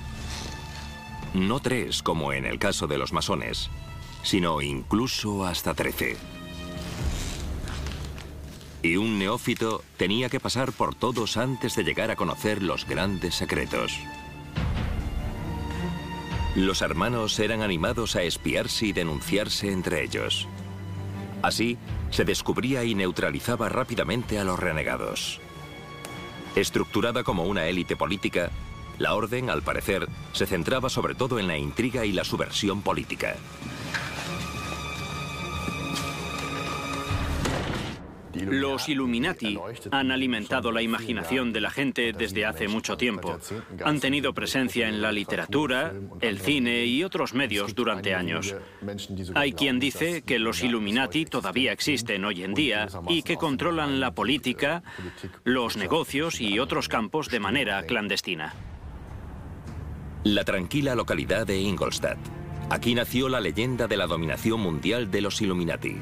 No 1.34 1.60
tres, 1.60 2.02
como 2.02 2.32
en 2.32 2.44
el 2.44 2.58
caso 2.58 2.86
de 2.86 2.98
los 2.98 3.12
masones, 3.12 3.70
sino 4.22 4.60
incluso 4.60 5.46
hasta 5.46 5.74
trece. 5.74 6.16
Y 8.82 8.96
un 8.96 9.18
neófito 9.18 9.82
tenía 9.96 10.28
que 10.28 10.40
pasar 10.40 10.72
por 10.72 10.94
todos 10.94 11.36
antes 11.36 11.76
de 11.76 11.84
llegar 11.84 12.10
a 12.10 12.16
conocer 12.16 12.62
los 12.62 12.86
grandes 12.86 13.34
secretos. 13.34 13.98
Los 16.54 16.82
hermanos 16.82 17.38
eran 17.38 17.62
animados 17.62 18.14
a 18.16 18.22
espiarse 18.22 18.86
y 18.86 18.92
denunciarse 18.92 19.72
entre 19.72 20.02
ellos. 20.04 20.46
Así, 21.40 21.78
se 22.10 22.24
descubría 22.24 22.84
y 22.84 22.94
neutralizaba 22.94 23.70
rápidamente 23.70 24.38
a 24.38 24.44
los 24.44 24.58
renegados. 24.58 25.40
Estructurada 26.54 27.24
como 27.24 27.44
una 27.44 27.66
élite 27.66 27.96
política, 27.96 28.50
la 29.02 29.14
orden, 29.14 29.50
al 29.50 29.62
parecer, 29.62 30.08
se 30.32 30.46
centraba 30.46 30.88
sobre 30.88 31.14
todo 31.14 31.38
en 31.38 31.48
la 31.48 31.58
intriga 31.58 32.06
y 32.06 32.12
la 32.12 32.24
subversión 32.24 32.82
política. 32.82 33.36
Los 38.34 38.88
Illuminati 38.88 39.58
han 39.90 40.10
alimentado 40.10 40.72
la 40.72 40.80
imaginación 40.80 41.52
de 41.52 41.60
la 41.60 41.70
gente 41.70 42.12
desde 42.12 42.46
hace 42.46 42.66
mucho 42.66 42.96
tiempo. 42.96 43.38
Han 43.84 44.00
tenido 44.00 44.32
presencia 44.32 44.88
en 44.88 45.02
la 45.02 45.12
literatura, 45.12 45.92
el 46.20 46.38
cine 46.38 46.86
y 46.86 47.04
otros 47.04 47.34
medios 47.34 47.74
durante 47.74 48.14
años. 48.14 48.54
Hay 49.34 49.52
quien 49.52 49.78
dice 49.78 50.22
que 50.22 50.38
los 50.38 50.62
Illuminati 50.62 51.26
todavía 51.26 51.72
existen 51.72 52.24
hoy 52.24 52.42
en 52.42 52.54
día 52.54 52.88
y 53.08 53.22
que 53.22 53.36
controlan 53.36 54.00
la 54.00 54.14
política, 54.14 54.82
los 55.44 55.76
negocios 55.76 56.40
y 56.40 56.58
otros 56.58 56.88
campos 56.88 57.28
de 57.28 57.40
manera 57.40 57.82
clandestina. 57.82 58.54
La 60.24 60.44
tranquila 60.44 60.94
localidad 60.94 61.48
de 61.48 61.58
Ingolstadt. 61.58 62.16
Aquí 62.70 62.94
nació 62.94 63.28
la 63.28 63.40
leyenda 63.40 63.88
de 63.88 63.96
la 63.96 64.06
dominación 64.06 64.60
mundial 64.60 65.10
de 65.10 65.20
los 65.20 65.42
Illuminati. 65.42 65.96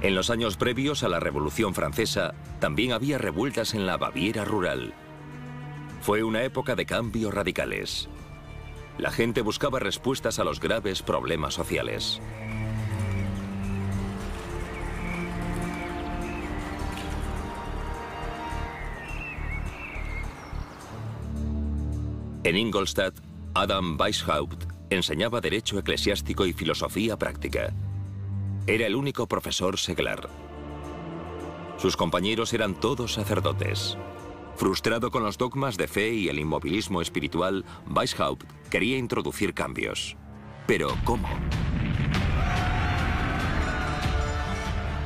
En 0.00 0.14
los 0.14 0.30
años 0.30 0.56
previos 0.56 1.02
a 1.02 1.10
la 1.10 1.20
Revolución 1.20 1.74
Francesa, 1.74 2.32
también 2.58 2.92
había 2.92 3.18
revueltas 3.18 3.74
en 3.74 3.84
la 3.84 3.98
Baviera 3.98 4.46
rural. 4.46 4.94
Fue 6.00 6.22
una 6.22 6.42
época 6.42 6.74
de 6.74 6.86
cambios 6.86 7.34
radicales. 7.34 8.08
La 8.96 9.10
gente 9.10 9.42
buscaba 9.42 9.78
respuestas 9.78 10.38
a 10.38 10.44
los 10.44 10.58
graves 10.58 11.02
problemas 11.02 11.52
sociales. 11.52 12.22
En 22.42 22.56
Ingolstadt, 22.56 23.14
Adam 23.54 23.98
Weishaupt 24.00 24.64
enseñaba 24.88 25.42
Derecho 25.42 25.78
Eclesiástico 25.78 26.46
y 26.46 26.54
Filosofía 26.54 27.18
Práctica. 27.18 27.74
Era 28.66 28.86
el 28.86 28.96
único 28.96 29.26
profesor 29.26 29.78
seglar. 29.78 30.30
Sus 31.76 31.98
compañeros 31.98 32.54
eran 32.54 32.80
todos 32.80 33.12
sacerdotes. 33.12 33.98
Frustrado 34.56 35.10
con 35.10 35.22
los 35.22 35.36
dogmas 35.36 35.76
de 35.76 35.86
fe 35.86 36.14
y 36.14 36.28
el 36.28 36.38
inmovilismo 36.38 37.02
espiritual, 37.02 37.62
Weishaupt 37.94 38.50
quería 38.70 38.96
introducir 38.96 39.52
cambios. 39.52 40.16
Pero 40.66 40.96
¿cómo? 41.04 41.28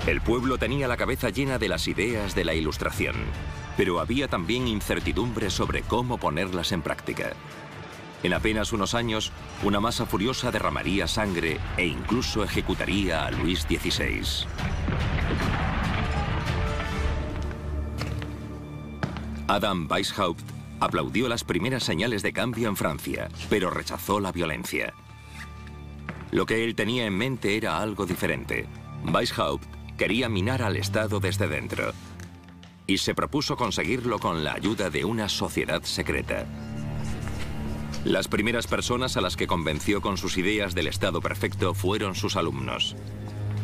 El 0.06 0.20
pueblo 0.20 0.56
tenía 0.56 0.86
la 0.86 0.96
cabeza 0.96 1.30
llena 1.30 1.58
de 1.58 1.68
las 1.68 1.88
ideas 1.88 2.36
de 2.36 2.44
la 2.44 2.54
Ilustración, 2.54 3.16
pero 3.76 4.00
había 4.00 4.28
también 4.28 4.68
incertidumbre 4.68 5.50
sobre 5.50 5.82
cómo 5.82 6.18
ponerlas 6.18 6.72
en 6.72 6.82
práctica. 6.82 7.32
En 8.22 8.32
apenas 8.32 8.72
unos 8.72 8.94
años, 8.94 9.32
una 9.62 9.80
masa 9.80 10.06
furiosa 10.06 10.50
derramaría 10.50 11.06
sangre 11.06 11.58
e 11.76 11.86
incluso 11.86 12.42
ejecutaría 12.42 13.26
a 13.26 13.30
Luis 13.30 13.60
XVI. 13.62 14.46
Adam 19.46 19.86
Weishaupt 19.90 20.42
aplaudió 20.80 21.28
las 21.28 21.44
primeras 21.44 21.84
señales 21.84 22.22
de 22.22 22.32
cambio 22.32 22.68
en 22.68 22.76
Francia, 22.76 23.28
pero 23.50 23.68
rechazó 23.68 24.20
la 24.20 24.32
violencia. 24.32 24.94
Lo 26.30 26.46
que 26.46 26.64
él 26.64 26.74
tenía 26.74 27.04
en 27.04 27.16
mente 27.16 27.56
era 27.56 27.78
algo 27.78 28.06
diferente. 28.06 28.66
Weishaupt 29.04 29.66
quería 29.98 30.30
minar 30.30 30.62
al 30.62 30.76
Estado 30.76 31.20
desde 31.20 31.46
dentro, 31.46 31.92
y 32.86 32.98
se 32.98 33.14
propuso 33.14 33.56
conseguirlo 33.56 34.18
con 34.18 34.44
la 34.44 34.54
ayuda 34.54 34.90
de 34.90 35.04
una 35.04 35.28
sociedad 35.28 35.82
secreta. 35.84 36.46
Las 38.04 38.28
primeras 38.28 38.66
personas 38.66 39.16
a 39.16 39.22
las 39.22 39.36
que 39.36 39.46
convenció 39.46 40.02
con 40.02 40.18
sus 40.18 40.36
ideas 40.36 40.74
del 40.74 40.88
Estado 40.88 41.22
perfecto 41.22 41.72
fueron 41.72 42.14
sus 42.14 42.36
alumnos. 42.36 42.96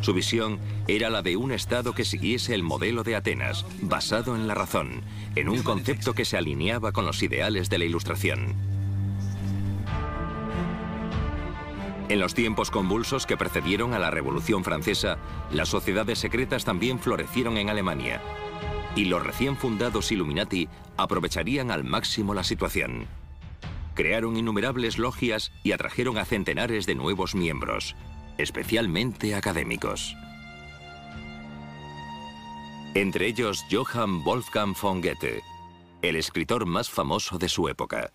Su 0.01 0.15
visión 0.15 0.59
era 0.89 1.11
la 1.11 1.21
de 1.21 1.37
un 1.37 1.53
Estado 1.53 1.93
que 1.93 2.07
siguiese 2.07 2.55
el 2.55 2.63
modelo 2.63 3.03
de 3.03 3.17
Atenas, 3.17 3.67
basado 3.83 4.35
en 4.35 4.49
la 4.49 4.55
razón, 4.55 5.03
en 5.37 5.51
un 5.51 5.63
concepto 5.63 6.15
que 6.15 6.25
se 6.25 6.39
alineaba 6.39 6.93
con 6.93 7.05
los 7.05 7.23
ideales 7.23 7.69
de 7.69 7.79
la 7.79 7.85
Ilustración. 7.85 8.55
En 12.09 12.19
los 12.19 12.35
tiempos 12.35 12.71
convulsos 12.71 13.27
que 13.27 13.37
precedieron 13.37 13.93
a 13.93 13.99
la 13.99 14.11
Revolución 14.11 14.65
Francesa, 14.65 15.19
las 15.53 15.69
sociedades 15.69 16.19
secretas 16.19 16.65
también 16.65 16.99
florecieron 16.99 17.59
en 17.59 17.69
Alemania, 17.69 18.21
y 18.97 19.05
los 19.05 19.23
recién 19.23 19.57
fundados 19.57 20.11
Illuminati 20.13 20.69
aprovecharían 20.97 21.71
al 21.71 21.85
máximo 21.85 22.35
la 22.35 22.45
situación. 22.45 23.07
Crearon 23.95 24.37
innumerables 24.37 24.99
logias 24.99 25.53
y 25.63 25.73
atrajeron 25.73 26.19
a 26.19 26.25
centenares 26.25 26.87
de 26.87 26.95
nuevos 26.95 27.35
miembros, 27.35 27.97
especialmente 28.39 29.35
académicos. 29.35 30.17
Entre 32.95 33.27
ellos 33.27 33.65
Johann 33.71 34.25
Wolfgang 34.25 34.75
von 34.81 35.01
Goethe, 35.01 35.43
el 36.03 36.17
escritor 36.17 36.67
más 36.67 36.91
famoso 36.91 37.39
de 37.39 37.49
su 37.49 37.69
época. 37.69 38.13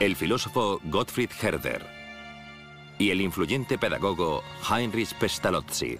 El 0.00 0.16
filósofo 0.16 0.80
Gottfried 0.84 1.30
Herder 1.42 1.86
y 2.98 3.10
el 3.10 3.20
influyente 3.20 3.78
pedagogo 3.78 4.42
Heinrich 4.70 5.14
Pestalozzi. 5.14 5.98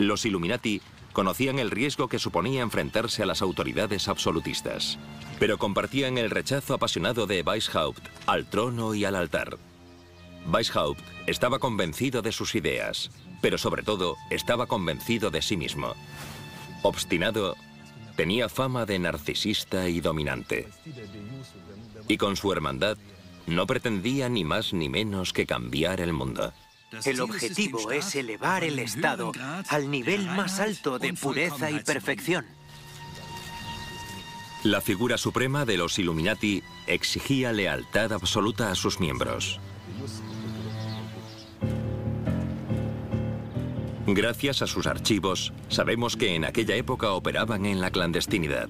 Los 0.00 0.24
Illuminati 0.24 0.80
Conocían 1.12 1.58
el 1.58 1.70
riesgo 1.70 2.08
que 2.08 2.18
suponía 2.18 2.62
enfrentarse 2.62 3.22
a 3.22 3.26
las 3.26 3.42
autoridades 3.42 4.08
absolutistas, 4.08 4.98
pero 5.38 5.58
compartían 5.58 6.18
el 6.18 6.30
rechazo 6.30 6.74
apasionado 6.74 7.26
de 7.26 7.42
Weishaupt 7.42 8.06
al 8.26 8.46
trono 8.46 8.94
y 8.94 9.04
al 9.04 9.16
altar. 9.16 9.58
Weishaupt 10.50 11.00
estaba 11.26 11.58
convencido 11.58 12.22
de 12.22 12.32
sus 12.32 12.54
ideas, 12.54 13.10
pero 13.42 13.58
sobre 13.58 13.82
todo 13.82 14.16
estaba 14.30 14.66
convencido 14.66 15.30
de 15.30 15.42
sí 15.42 15.56
mismo. 15.56 15.94
Obstinado, 16.82 17.56
tenía 18.16 18.48
fama 18.48 18.86
de 18.86 19.00
narcisista 19.00 19.88
y 19.88 20.00
dominante. 20.00 20.68
Y 22.06 22.16
con 22.18 22.36
su 22.36 22.52
hermandad 22.52 22.96
no 23.48 23.66
pretendía 23.66 24.28
ni 24.28 24.44
más 24.44 24.72
ni 24.72 24.88
menos 24.88 25.32
que 25.32 25.46
cambiar 25.46 26.00
el 26.00 26.12
mundo. 26.12 26.52
El 27.04 27.20
objetivo 27.20 27.92
es 27.92 28.14
elevar 28.16 28.64
el 28.64 28.78
Estado 28.78 29.32
al 29.68 29.90
nivel 29.90 30.26
más 30.26 30.60
alto 30.60 30.98
de 30.98 31.12
pureza 31.14 31.70
y 31.70 31.80
perfección. 31.80 32.44
La 34.64 34.80
figura 34.80 35.16
suprema 35.16 35.64
de 35.64 35.78
los 35.78 35.98
Illuminati 35.98 36.62
exigía 36.86 37.52
lealtad 37.52 38.12
absoluta 38.12 38.70
a 38.70 38.74
sus 38.74 39.00
miembros. 39.00 39.58
Gracias 44.06 44.60
a 44.60 44.66
sus 44.66 44.86
archivos, 44.86 45.52
sabemos 45.68 46.16
que 46.16 46.34
en 46.34 46.44
aquella 46.44 46.74
época 46.74 47.12
operaban 47.12 47.64
en 47.64 47.80
la 47.80 47.90
clandestinidad. 47.90 48.68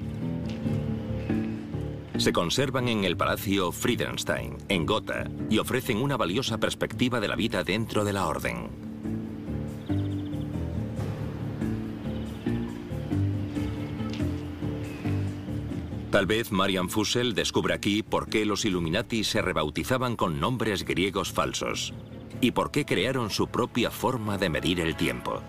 Se 2.21 2.35
conservan 2.35 2.87
en 2.89 3.05
el 3.05 3.17
Palacio 3.17 3.73
Friedenstein, 3.73 4.59
en 4.69 4.85
Gotha, 4.85 5.25
y 5.49 5.57
ofrecen 5.57 5.97
una 5.97 6.19
valiosa 6.19 6.59
perspectiva 6.59 7.19
de 7.19 7.29
la 7.29 7.35
vida 7.35 7.65
dentro 7.65 8.05
de 8.05 8.13
la 8.13 8.27
orden. 8.27 8.69
Tal 16.11 16.27
vez 16.27 16.53
Marian 16.53 16.91
Fussell 16.91 17.33
descubra 17.33 17.77
aquí 17.77 18.03
por 18.03 18.29
qué 18.29 18.45
los 18.45 18.67
Illuminati 18.67 19.25
se 19.25 19.41
rebautizaban 19.41 20.15
con 20.15 20.39
nombres 20.41 20.85
griegos 20.85 21.33
falsos 21.33 21.95
y 22.43 22.51
por 22.51 22.71
qué 22.71 22.85
crearon 22.85 23.31
su 23.31 23.47
propia 23.47 23.91
forma 23.91 24.37
de 24.37 24.51
medir 24.51 24.81
el 24.81 24.95
tiempo. 24.95 25.41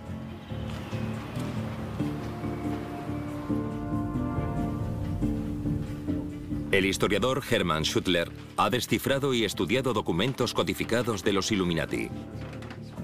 El 6.72 6.86
historiador 6.86 7.44
Hermann 7.50 7.84
Schuttler 7.84 8.32
ha 8.58 8.70
descifrado 8.70 9.34
y 9.34 9.44
estudiado 9.44 9.94
documentos 9.94 10.54
codificados 10.54 11.24
de 11.24 11.34
los 11.34 11.52
Illuminati. 11.52 12.10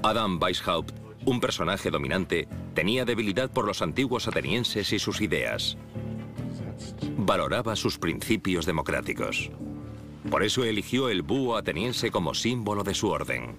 Adam 0.03 0.39
Weishaupt, 0.41 0.95
un 1.25 1.39
personaje 1.39 1.91
dominante, 1.91 2.47
tenía 2.73 3.03
debilidad 3.03 3.51
por 3.51 3.65
los 3.65 3.81
antiguos 3.81 4.27
atenienses 4.27 4.93
y 4.93 4.99
sus 4.99 5.21
ideas 5.21 5.77
valoraba 7.17 7.75
sus 7.75 7.97
principios 7.97 8.65
democráticos. 8.65 9.51
Por 10.29 10.43
eso 10.43 10.63
eligió 10.63 11.09
el 11.09 11.21
búho 11.21 11.57
ateniense 11.57 12.11
como 12.11 12.33
símbolo 12.33 12.83
de 12.83 12.93
su 12.93 13.09
orden. 13.09 13.57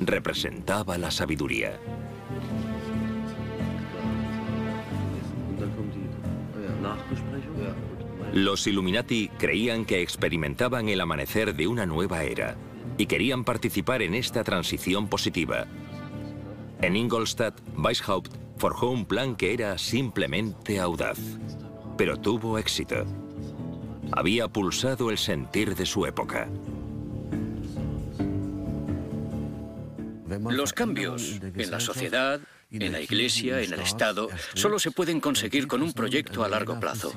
Representaba 0.00 0.98
la 0.98 1.10
sabiduría. 1.10 1.80
Los 8.36 8.66
Illuminati 8.66 9.30
creían 9.38 9.86
que 9.86 10.02
experimentaban 10.02 10.90
el 10.90 11.00
amanecer 11.00 11.56
de 11.56 11.66
una 11.66 11.86
nueva 11.86 12.22
era 12.22 12.54
y 12.98 13.06
querían 13.06 13.44
participar 13.44 14.02
en 14.02 14.14
esta 14.14 14.44
transición 14.44 15.08
positiva. 15.08 15.66
En 16.82 16.96
Ingolstadt, 16.96 17.58
Weishaupt 17.76 18.34
forjó 18.58 18.90
un 18.90 19.06
plan 19.06 19.36
que 19.36 19.54
era 19.54 19.78
simplemente 19.78 20.78
audaz 20.78 21.18
pero 21.96 22.18
tuvo 22.18 22.58
éxito. 22.58 23.04
Había 24.12 24.48
pulsado 24.48 25.10
el 25.10 25.18
sentir 25.18 25.74
de 25.74 25.86
su 25.86 26.06
época. 26.06 26.48
Los 30.28 30.72
cambios 30.72 31.40
en 31.42 31.70
la 31.70 31.80
sociedad, 31.80 32.40
en 32.70 32.92
la 32.92 33.00
Iglesia, 33.00 33.60
en 33.60 33.72
el 33.72 33.80
Estado, 33.80 34.28
solo 34.54 34.78
se 34.78 34.90
pueden 34.90 35.20
conseguir 35.20 35.66
con 35.66 35.82
un 35.82 35.92
proyecto 35.92 36.44
a 36.44 36.48
largo 36.48 36.78
plazo. 36.80 37.12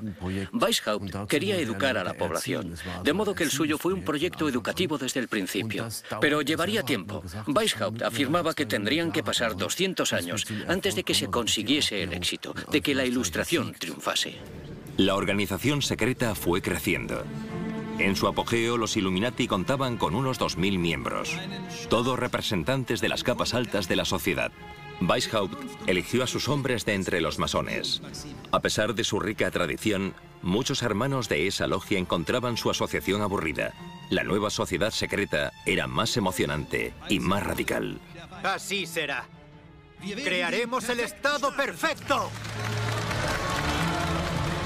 Weishaupt 0.53 1.27
quería 1.27 1.57
educar 1.57 1.97
a 1.97 2.03
la 2.03 2.13
población, 2.13 2.75
de 3.03 3.13
modo 3.13 3.35
que 3.35 3.43
el 3.43 3.51
suyo 3.51 3.77
fue 3.77 3.93
un 3.93 4.03
proyecto 4.03 4.47
educativo 4.47 4.97
desde 4.97 5.19
el 5.19 5.27
principio. 5.27 5.87
Pero 6.21 6.41
llevaría 6.41 6.83
tiempo. 6.83 7.23
Weishaupt 7.47 8.03
afirmaba 8.03 8.53
que 8.53 8.65
tendrían 8.65 9.11
que 9.11 9.23
pasar 9.23 9.55
200 9.55 10.13
años 10.13 10.45
antes 10.67 10.95
de 10.95 11.03
que 11.03 11.13
se 11.13 11.27
consiguiese 11.27 12.03
el 12.03 12.13
éxito, 12.13 12.53
de 12.71 12.81
que 12.81 12.95
la 12.95 13.05
ilustración 13.05 13.73
triunfase. 13.73 14.35
La 14.97 15.15
organización 15.15 15.81
secreta 15.81 16.35
fue 16.35 16.61
creciendo. 16.61 17.23
En 17.99 18.15
su 18.15 18.27
apogeo, 18.27 18.77
los 18.77 18.95
Illuminati 18.95 19.47
contaban 19.47 19.97
con 19.97 20.15
unos 20.15 20.39
2.000 20.39 20.79
miembros, 20.79 21.37
todos 21.89 22.17
representantes 22.17 23.01
de 23.01 23.09
las 23.09 23.23
capas 23.23 23.53
altas 23.53 23.89
de 23.89 23.97
la 23.97 24.05
sociedad. 24.05 24.51
Weishaupt 25.01 25.55
eligió 25.87 26.23
a 26.23 26.27
sus 26.27 26.47
hombres 26.47 26.85
de 26.85 26.93
entre 26.93 27.19
los 27.19 27.39
masones. 27.39 28.01
A 28.51 28.61
pesar 28.61 28.95
de 28.95 29.03
su 29.03 29.19
rica 29.19 29.51
tradición, 29.51 30.13
muchos 30.41 30.81
hermanos 30.81 31.27
de 31.27 31.47
esa 31.47 31.67
logia 31.67 31.99
encontraban 31.99 32.55
su 32.57 32.69
asociación 32.69 33.21
aburrida. 33.21 33.73
La 34.09 34.23
nueva 34.23 34.49
sociedad 34.49 34.91
secreta 34.91 35.51
era 35.65 35.87
más 35.87 36.15
emocionante 36.15 36.93
y 37.09 37.19
más 37.19 37.43
radical. 37.43 37.99
Así 38.43 38.85
será. 38.85 39.25
Crearemos 39.99 40.87
el 40.87 41.01
Estado 41.01 41.53
perfecto. 41.55 42.29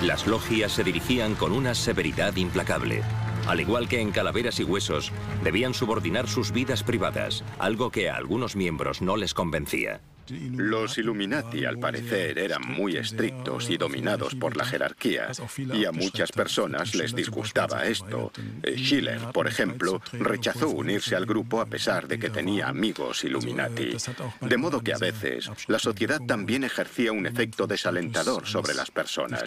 Las 0.04 0.28
logias 0.28 0.72
se 0.72 0.84
dirigían 0.84 1.34
con 1.36 1.52
una 1.52 1.74
severidad 1.74 2.36
implacable. 2.36 3.02
Al 3.48 3.60
igual 3.60 3.90
que 3.90 4.00
en 4.00 4.12
Calaveras 4.12 4.60
y 4.60 4.64
Huesos, 4.64 5.12
debían 5.44 5.74
subordinar 5.74 6.28
sus 6.28 6.52
vidas 6.52 6.84
privadas, 6.84 7.44
algo 7.60 7.92
que 7.92 8.10
a 8.10 8.16
algunos 8.16 8.56
miembros 8.56 9.02
no 9.02 9.18
les 9.18 9.34
convencía. 9.34 10.02
Los 10.30 10.98
Illuminati, 10.98 11.66
al 11.66 11.80
parecer, 11.80 12.38
eran 12.40 12.62
muy 12.66 12.96
estrictos 12.96 13.70
y 13.70 13.78
dominados 13.78 14.36
por 14.36 14.56
la 14.56 14.66
jerarquía, 14.66 15.32
y 15.74 15.86
a 15.86 15.92
muchas 15.92 16.32
personas 16.32 16.96
les 16.96 17.14
disgustaba 17.14 17.86
esto. 17.86 18.32
Eh, 18.62 18.76
Schiller, 18.78 19.20
por 19.34 19.48
ejemplo, 19.48 20.02
rechazó 20.14 20.70
unirse 20.70 21.16
al 21.16 21.26
grupo 21.26 21.62
a 21.62 21.66
pesar 21.66 22.08
de 22.08 22.20
que 22.20 22.30
tenía 22.30 22.70
amigos 22.70 23.24
Illuminati. 23.24 23.98
De 24.42 24.58
modo 24.58 24.82
que 24.82 24.94
a 24.94 24.98
veces 24.98 25.50
la 25.68 25.80
sociedad 25.80 26.22
también 26.26 26.64
ejercía 26.64 27.12
un 27.12 27.26
efecto 27.26 27.68
desalentador 27.68 28.48
sobre 28.48 28.74
las 28.74 28.92
personas. 28.92 29.44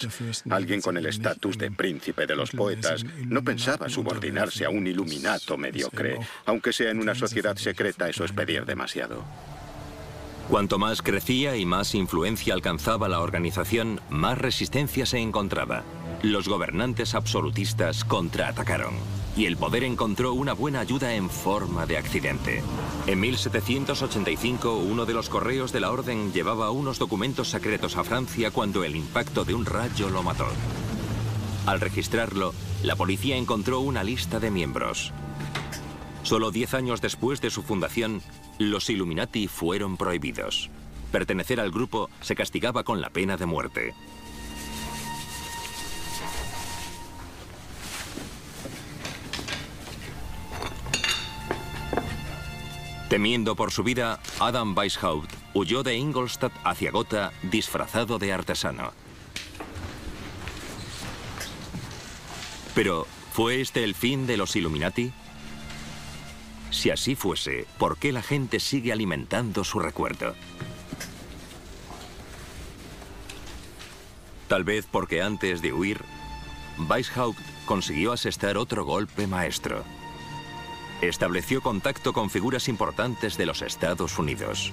Alguien 0.51 0.81
con 0.81 0.97
el 0.97 1.07
estatus 1.07 1.57
de 1.57 1.71
príncipe 1.71 2.27
de 2.27 2.37
los 2.37 2.51
poetas 2.51 3.05
no 3.25 3.43
pensaba 3.43 3.89
subordinarse 3.89 4.65
a 4.65 4.71
un 4.71 4.87
iluminato 4.87 5.57
mediocre. 5.57 6.19
Aunque 6.45 6.73
sea 6.73 6.91
en 6.91 7.01
una 7.01 7.15
sociedad 7.15 7.57
secreta, 7.57 8.09
eso 8.09 8.25
es 8.25 8.33
pedir 8.33 8.65
demasiado. 8.65 9.25
Cuanto 10.49 10.79
más 10.79 11.03
crecía 11.03 11.57
y 11.57 11.67
más 11.67 11.95
influencia 11.97 12.55
alcanzaba 12.55 13.09
la 13.09 13.21
organización, 13.21 14.01
más 14.09 14.39
resistencia 14.39 15.05
se 15.05 15.19
encontraba. 15.19 15.83
Los 16.23 16.49
gobernantes 16.49 17.17
absolutistas 17.17 18.05
contraatacaron 18.05 18.95
y 19.37 19.47
el 19.47 19.57
poder 19.57 19.83
encontró 19.83 20.33
una 20.33 20.55
buena 20.55 20.81
ayuda 20.81 21.15
en 21.15 21.29
forma 21.29 21.85
de 21.85 21.99
accidente. 21.99 22.63
En 23.07 23.21
1785, 23.21 24.77
uno 24.77 25.05
de 25.05 25.15
los 25.15 25.29
correos 25.29 25.73
de 25.73 25.81
la 25.81 25.91
orden 25.91 26.33
llevaba 26.33 26.71
unos 26.71 26.99
documentos 26.99 27.51
secretos 27.51 27.97
a 27.97 28.05
Francia 28.05 28.51
cuando 28.51 28.85
el 28.85 28.97
impacto 28.97 29.45
de 29.45 29.55
un 29.55 29.67
rayo 29.67 30.09
lo 30.11 30.23
mató. 30.23 30.47
Al 31.67 31.81
registrarlo, 31.81 32.55
la 32.85 32.95
policía 32.95 33.37
encontró 33.37 33.81
una 33.81 34.05
lista 34.05 34.39
de 34.39 34.53
miembros. 34.53 35.13
Solo 36.23 36.51
diez 36.51 36.73
años 36.75 37.01
después 37.01 37.41
de 37.41 37.51
su 37.51 37.63
fundación, 37.63 38.23
los 38.59 38.89
Illuminati 38.91 39.49
fueron 39.49 39.97
prohibidos. 39.97 40.71
Pertenecer 41.13 41.61
al 41.61 41.71
grupo 41.71 42.11
se 42.21 42.35
castigaba 42.35 42.85
con 42.85 43.01
la 43.01 43.11
pena 43.11 43.37
de 43.37 43.47
muerte. 43.47 43.95
Temiendo 53.09 53.55
por 53.55 53.71
su 53.71 53.85
vida, 53.85 54.21
Adam 54.41 54.77
Weishaupt 54.77 55.33
huyó 55.55 55.83
de 55.85 55.95
Ingolstadt 55.95 56.53
hacia 56.65 56.91
Gotha 56.91 57.33
disfrazado 57.43 58.19
de 58.19 58.33
artesano. 58.33 58.93
Pero, 62.75 63.07
¿fue 63.33 63.61
este 63.61 63.85
el 63.85 63.95
fin 63.95 64.27
de 64.27 64.37
los 64.37 64.57
Illuminati? 64.57 65.13
Si 66.71 66.91
así 66.91 67.15
fuese, 67.15 67.67
¿por 67.79 67.99
qué 67.99 68.13
la 68.13 68.23
gente 68.23 68.61
sigue 68.61 68.93
alimentando 68.93 69.65
su 69.65 69.79
recuerdo? 69.79 70.35
Tal 74.49 74.65
vez 74.65 74.87
porque 74.91 75.23
antes 75.23 75.63
de 75.63 75.73
huir, 75.73 76.01
Weishaupt 76.89 77.41
consiguió 77.65 78.13
asestar 78.13 78.57
otro 78.57 78.85
golpe 78.85 79.27
maestro. 79.27 79.83
Estableció 81.01 81.63
contacto 81.63 82.13
con 82.13 82.31
figuras 82.31 82.69
importantes 82.69 83.37
de 83.37 83.47
los 83.47 83.63
Estados 83.63 84.19
Unidos. 84.19 84.73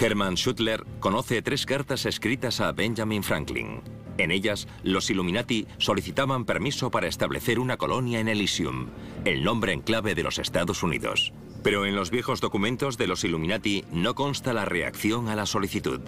Hermann 0.00 0.36
Schuttler 0.36 0.84
conoce 1.00 1.42
tres 1.42 1.66
cartas 1.66 2.06
escritas 2.06 2.60
a 2.60 2.72
Benjamin 2.72 3.22
Franklin. 3.22 3.80
En 4.18 4.30
ellas, 4.30 4.68
los 4.82 5.10
Illuminati 5.10 5.66
solicitaban 5.78 6.44
permiso 6.44 6.90
para 6.90 7.06
establecer 7.06 7.58
una 7.58 7.76
colonia 7.76 8.20
en 8.20 8.28
Elysium, 8.28 8.88
el 9.24 9.42
nombre 9.42 9.72
en 9.72 9.80
clave 9.80 10.14
de 10.14 10.22
los 10.22 10.38
Estados 10.38 10.82
Unidos. 10.82 11.32
Pero 11.62 11.86
en 11.86 11.94
los 11.94 12.10
viejos 12.10 12.40
documentos 12.40 12.98
de 12.98 13.06
los 13.06 13.24
Illuminati 13.24 13.84
no 13.92 14.14
consta 14.14 14.52
la 14.52 14.64
reacción 14.64 15.28
a 15.28 15.36
la 15.36 15.46
solicitud. 15.46 16.00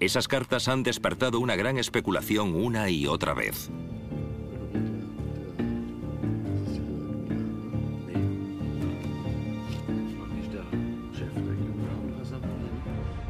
Esas 0.00 0.28
cartas 0.28 0.68
han 0.68 0.82
despertado 0.82 1.38
una 1.40 1.56
gran 1.56 1.78
especulación 1.78 2.54
una 2.54 2.88
y 2.88 3.06
otra 3.06 3.34
vez. 3.34 3.70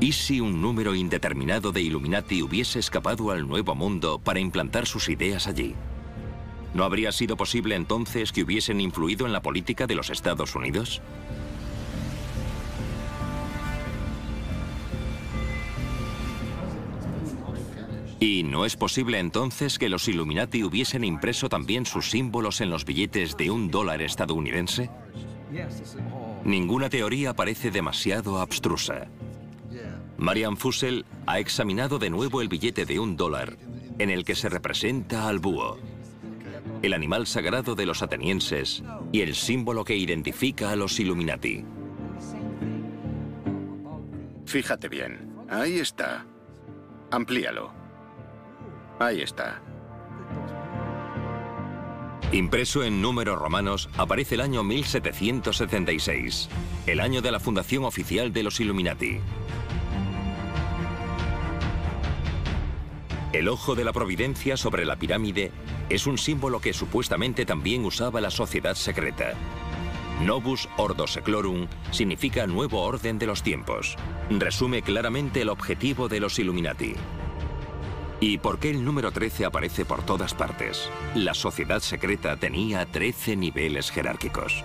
¿Y 0.00 0.12
si 0.12 0.40
un 0.40 0.62
número 0.62 0.94
indeterminado 0.94 1.72
de 1.72 1.82
Illuminati 1.82 2.42
hubiese 2.42 2.78
escapado 2.78 3.30
al 3.30 3.46
Nuevo 3.46 3.74
Mundo 3.74 4.18
para 4.18 4.40
implantar 4.40 4.86
sus 4.86 5.10
ideas 5.10 5.46
allí? 5.46 5.74
¿No 6.72 6.84
habría 6.84 7.12
sido 7.12 7.36
posible 7.36 7.74
entonces 7.74 8.32
que 8.32 8.42
hubiesen 8.42 8.80
influido 8.80 9.26
en 9.26 9.34
la 9.34 9.42
política 9.42 9.86
de 9.86 9.96
los 9.96 10.08
Estados 10.08 10.54
Unidos? 10.54 11.02
¿Y 18.18 18.42
no 18.42 18.64
es 18.64 18.76
posible 18.76 19.18
entonces 19.18 19.78
que 19.78 19.90
los 19.90 20.08
Illuminati 20.08 20.64
hubiesen 20.64 21.04
impreso 21.04 21.50
también 21.50 21.84
sus 21.84 22.08
símbolos 22.08 22.62
en 22.62 22.70
los 22.70 22.86
billetes 22.86 23.36
de 23.36 23.50
un 23.50 23.70
dólar 23.70 24.00
estadounidense? 24.00 24.88
Ninguna 26.44 26.88
teoría 26.88 27.34
parece 27.34 27.70
demasiado 27.70 28.40
abstrusa. 28.40 29.08
Marian 30.20 30.58
Fussell 30.58 31.06
ha 31.26 31.38
examinado 31.38 31.98
de 31.98 32.10
nuevo 32.10 32.42
el 32.42 32.48
billete 32.48 32.84
de 32.84 32.98
un 32.98 33.16
dólar 33.16 33.56
en 33.98 34.10
el 34.10 34.26
que 34.26 34.34
se 34.34 34.50
representa 34.50 35.26
al 35.26 35.38
búho, 35.38 35.78
el 36.82 36.92
animal 36.92 37.26
sagrado 37.26 37.74
de 37.74 37.86
los 37.86 38.02
atenienses 38.02 38.84
y 39.12 39.22
el 39.22 39.34
símbolo 39.34 39.82
que 39.82 39.96
identifica 39.96 40.72
a 40.72 40.76
los 40.76 41.00
Illuminati. 41.00 41.64
Fíjate 44.44 44.90
bien, 44.90 45.32
ahí 45.48 45.78
está. 45.78 46.26
Amplíalo. 47.10 47.72
Ahí 48.98 49.22
está. 49.22 49.62
Impreso 52.32 52.84
en 52.84 53.00
números 53.00 53.38
romanos 53.38 53.88
aparece 53.96 54.34
el 54.34 54.42
año 54.42 54.62
1776, 54.64 56.50
el 56.86 57.00
año 57.00 57.22
de 57.22 57.32
la 57.32 57.40
fundación 57.40 57.84
oficial 57.84 58.34
de 58.34 58.42
los 58.42 58.60
Illuminati. 58.60 59.18
El 63.32 63.48
ojo 63.48 63.76
de 63.76 63.84
la 63.84 63.92
providencia 63.92 64.56
sobre 64.56 64.84
la 64.84 64.96
pirámide 64.96 65.52
es 65.88 66.08
un 66.08 66.18
símbolo 66.18 66.60
que 66.60 66.72
supuestamente 66.72 67.46
también 67.46 67.84
usaba 67.84 68.20
la 68.20 68.30
sociedad 68.30 68.74
secreta. 68.74 69.34
Novus 70.24 70.68
Ordo 70.76 71.06
Seclorum 71.06 71.68
significa 71.92 72.46
nuevo 72.48 72.82
orden 72.82 73.18
de 73.20 73.26
los 73.26 73.44
tiempos. 73.44 73.96
Resume 74.30 74.82
claramente 74.82 75.42
el 75.42 75.48
objetivo 75.48 76.08
de 76.08 76.18
los 76.18 76.40
Illuminati. 76.40 76.94
¿Y 78.18 78.38
por 78.38 78.58
qué 78.58 78.70
el 78.70 78.84
número 78.84 79.12
13 79.12 79.46
aparece 79.46 79.84
por 79.84 80.02
todas 80.02 80.34
partes? 80.34 80.90
La 81.14 81.32
sociedad 81.32 81.80
secreta 81.80 82.36
tenía 82.36 82.84
13 82.84 83.36
niveles 83.36 83.90
jerárquicos. 83.90 84.64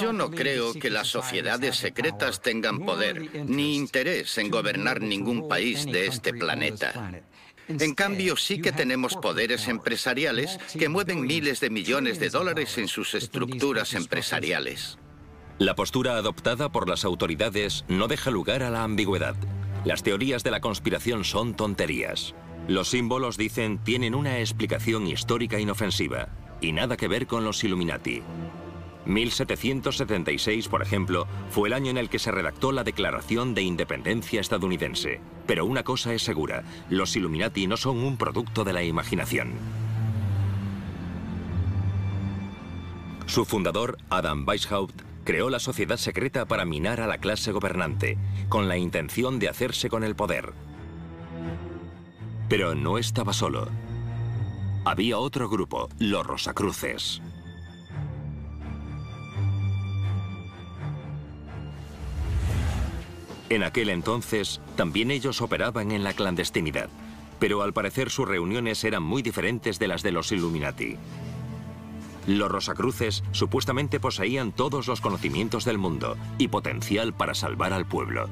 Yo 0.00 0.12
no 0.12 0.30
creo 0.30 0.74
que 0.74 0.90
las 0.90 1.08
sociedades 1.08 1.76
secretas 1.76 2.40
tengan 2.40 2.80
poder 2.80 3.46
ni 3.46 3.76
interés 3.76 4.38
en 4.38 4.50
gobernar 4.50 5.00
ningún 5.00 5.48
país 5.48 5.86
de 5.86 6.06
este 6.06 6.32
planeta. 6.32 7.12
En 7.68 7.94
cambio, 7.94 8.36
sí 8.36 8.60
que 8.60 8.72
tenemos 8.72 9.16
poderes 9.16 9.68
empresariales 9.68 10.58
que 10.78 10.88
mueven 10.88 11.22
miles 11.22 11.60
de 11.60 11.70
millones 11.70 12.18
de 12.18 12.30
dólares 12.30 12.76
en 12.78 12.88
sus 12.88 13.14
estructuras 13.14 13.94
empresariales. 13.94 14.98
La 15.58 15.74
postura 15.74 16.16
adoptada 16.16 16.72
por 16.72 16.88
las 16.88 17.04
autoridades 17.04 17.84
no 17.88 18.08
deja 18.08 18.30
lugar 18.30 18.62
a 18.62 18.70
la 18.70 18.82
ambigüedad. 18.82 19.36
Las 19.84 20.02
teorías 20.02 20.42
de 20.42 20.50
la 20.50 20.60
conspiración 20.60 21.24
son 21.24 21.54
tonterías. 21.54 22.34
Los 22.68 22.88
símbolos, 22.88 23.36
dicen, 23.36 23.78
tienen 23.78 24.14
una 24.14 24.38
explicación 24.38 25.06
histórica 25.06 25.58
inofensiva 25.58 26.28
y 26.60 26.72
nada 26.72 26.96
que 26.96 27.08
ver 27.08 27.26
con 27.26 27.44
los 27.44 27.62
Illuminati. 27.64 28.22
1776, 29.04 30.68
por 30.68 30.82
ejemplo, 30.82 31.26
fue 31.50 31.68
el 31.68 31.74
año 31.74 31.90
en 31.90 31.98
el 31.98 32.08
que 32.08 32.18
se 32.18 32.30
redactó 32.30 32.72
la 32.72 32.84
Declaración 32.84 33.54
de 33.54 33.62
Independencia 33.62 34.40
estadounidense. 34.40 35.20
Pero 35.46 35.66
una 35.66 35.82
cosa 35.82 36.14
es 36.14 36.22
segura, 36.22 36.62
los 36.88 37.16
Illuminati 37.16 37.66
no 37.66 37.76
son 37.76 37.98
un 37.98 38.16
producto 38.16 38.64
de 38.64 38.72
la 38.72 38.84
imaginación. 38.84 39.52
Su 43.26 43.44
fundador, 43.44 43.98
Adam 44.10 44.46
Weishaupt, 44.46 45.02
creó 45.24 45.50
la 45.50 45.58
sociedad 45.58 45.96
secreta 45.96 46.46
para 46.46 46.64
minar 46.64 47.00
a 47.00 47.06
la 47.06 47.18
clase 47.18 47.52
gobernante, 47.52 48.18
con 48.48 48.68
la 48.68 48.76
intención 48.76 49.38
de 49.38 49.48
hacerse 49.48 49.88
con 49.88 50.04
el 50.04 50.14
poder. 50.14 50.52
Pero 52.48 52.74
no 52.74 52.98
estaba 52.98 53.32
solo. 53.32 53.68
Había 54.84 55.18
otro 55.18 55.48
grupo, 55.48 55.88
los 55.98 56.26
Rosacruces. 56.26 57.22
En 63.52 63.62
aquel 63.62 63.90
entonces, 63.90 64.62
también 64.76 65.10
ellos 65.10 65.42
operaban 65.42 65.92
en 65.92 66.04
la 66.04 66.14
clandestinidad, 66.14 66.88
pero 67.38 67.60
al 67.60 67.74
parecer 67.74 68.08
sus 68.08 68.26
reuniones 68.26 68.82
eran 68.82 69.02
muy 69.02 69.20
diferentes 69.20 69.78
de 69.78 69.88
las 69.88 70.02
de 70.02 70.10
los 70.10 70.32
Illuminati. 70.32 70.96
Los 72.26 72.50
Rosacruces 72.50 73.22
supuestamente 73.32 74.00
poseían 74.00 74.52
todos 74.52 74.86
los 74.86 75.02
conocimientos 75.02 75.66
del 75.66 75.76
mundo 75.76 76.16
y 76.38 76.48
potencial 76.48 77.12
para 77.12 77.34
salvar 77.34 77.74
al 77.74 77.84
pueblo. 77.84 78.30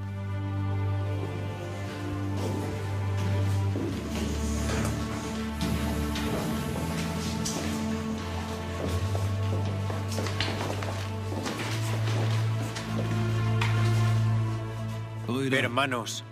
Hermanos, 15.61 16.25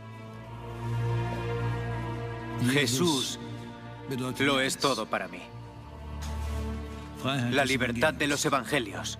Jesús 2.71 3.38
lo 4.38 4.61
es 4.61 4.79
todo 4.79 5.05
para 5.05 5.29
mí. 5.29 5.43
La 7.51 7.67
libertad 7.67 8.14
de 8.14 8.27
los 8.27 8.43
evangelios. 8.47 9.19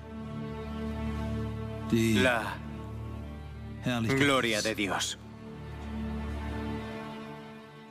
La 1.93 2.55
gloria 3.85 4.63
de 4.63 4.75
Dios. 4.75 5.19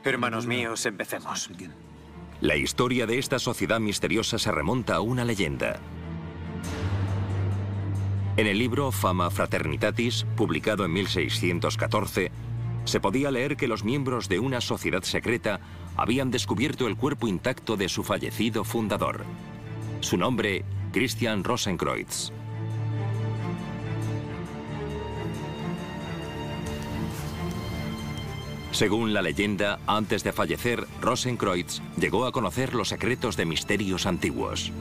Hermanos 0.04 0.48
míos, 0.48 0.88
empecemos. 0.88 1.52
La 2.42 2.56
historia 2.56 3.06
de 3.06 3.20
esta 3.20 3.38
sociedad 3.38 3.80
misteriosa 3.80 4.40
se 4.40 4.52
remonta 4.52 4.96
a 4.96 5.02
una 5.02 5.24
leyenda. 5.24 5.80
En 8.38 8.46
el 8.46 8.60
libro 8.60 8.92
Fama 8.92 9.32
Fraternitatis, 9.32 10.28
publicado 10.36 10.86
en 10.86 10.94
1614, 10.94 12.32
se 12.86 13.00
podía 13.00 13.32
leer 13.32 13.58
que 13.58 13.68
los 13.68 13.84
miembros 13.84 14.30
de 14.30 14.38
una 14.38 14.62
sociedad 14.62 15.02
secreta 15.02 15.60
habían 15.96 16.30
descubierto 16.30 16.86
el 16.86 16.96
cuerpo 16.96 17.28
intacto 17.28 17.78
de 17.78 17.90
su 17.90 18.04
fallecido 18.04 18.64
fundador. 18.64 19.26
Su 20.02 20.18
nombre, 20.18 20.66
Christian 20.94 21.44
Rosenkreutz. 21.44 22.32
Según 28.72 29.16
la 29.16 29.24
leyenda, 29.24 29.80
antes 29.88 30.24
de 30.24 30.32
fallecer, 30.32 30.86
Rosenkreutz 31.02 31.82
llegó 32.00 32.28
a 32.28 32.32
conocer 32.32 32.76
los 32.76 32.90
secretos 32.90 33.36
de 33.36 33.46
misterios 33.48 34.06
antiguos. 34.06 34.72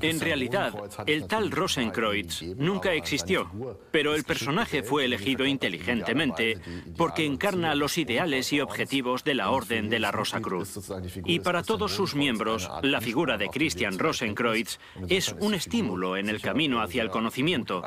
En 0.00 0.20
realidad, 0.20 0.74
el 1.06 1.26
tal 1.26 1.50
Rosenkreutz 1.50 2.42
nunca 2.56 2.92
existió, 2.92 3.50
pero 3.90 4.14
el 4.14 4.24
personaje 4.24 4.82
fue 4.82 5.04
elegido 5.04 5.46
inteligentemente 5.46 6.58
porque 6.96 7.24
encarna 7.24 7.74
los 7.74 7.98
ideales 7.98 8.52
y 8.52 8.60
objetivos 8.60 9.24
de 9.24 9.34
la 9.34 9.50
Orden 9.50 9.88
de 9.88 9.98
la 9.98 10.10
Rosa 10.10 10.40
Cruz. 10.40 10.78
Y 11.24 11.40
para 11.40 11.62
todos 11.62 11.92
sus 11.92 12.14
miembros, 12.14 12.70
la 12.82 13.00
figura 13.00 13.36
de 13.36 13.48
Christian 13.48 13.98
Rosenkreutz 13.98 14.78
es 15.08 15.34
un 15.40 15.54
estímulo 15.54 16.16
en 16.16 16.28
el 16.28 16.40
camino 16.40 16.80
hacia 16.80 17.02
el 17.02 17.10
conocimiento. 17.10 17.82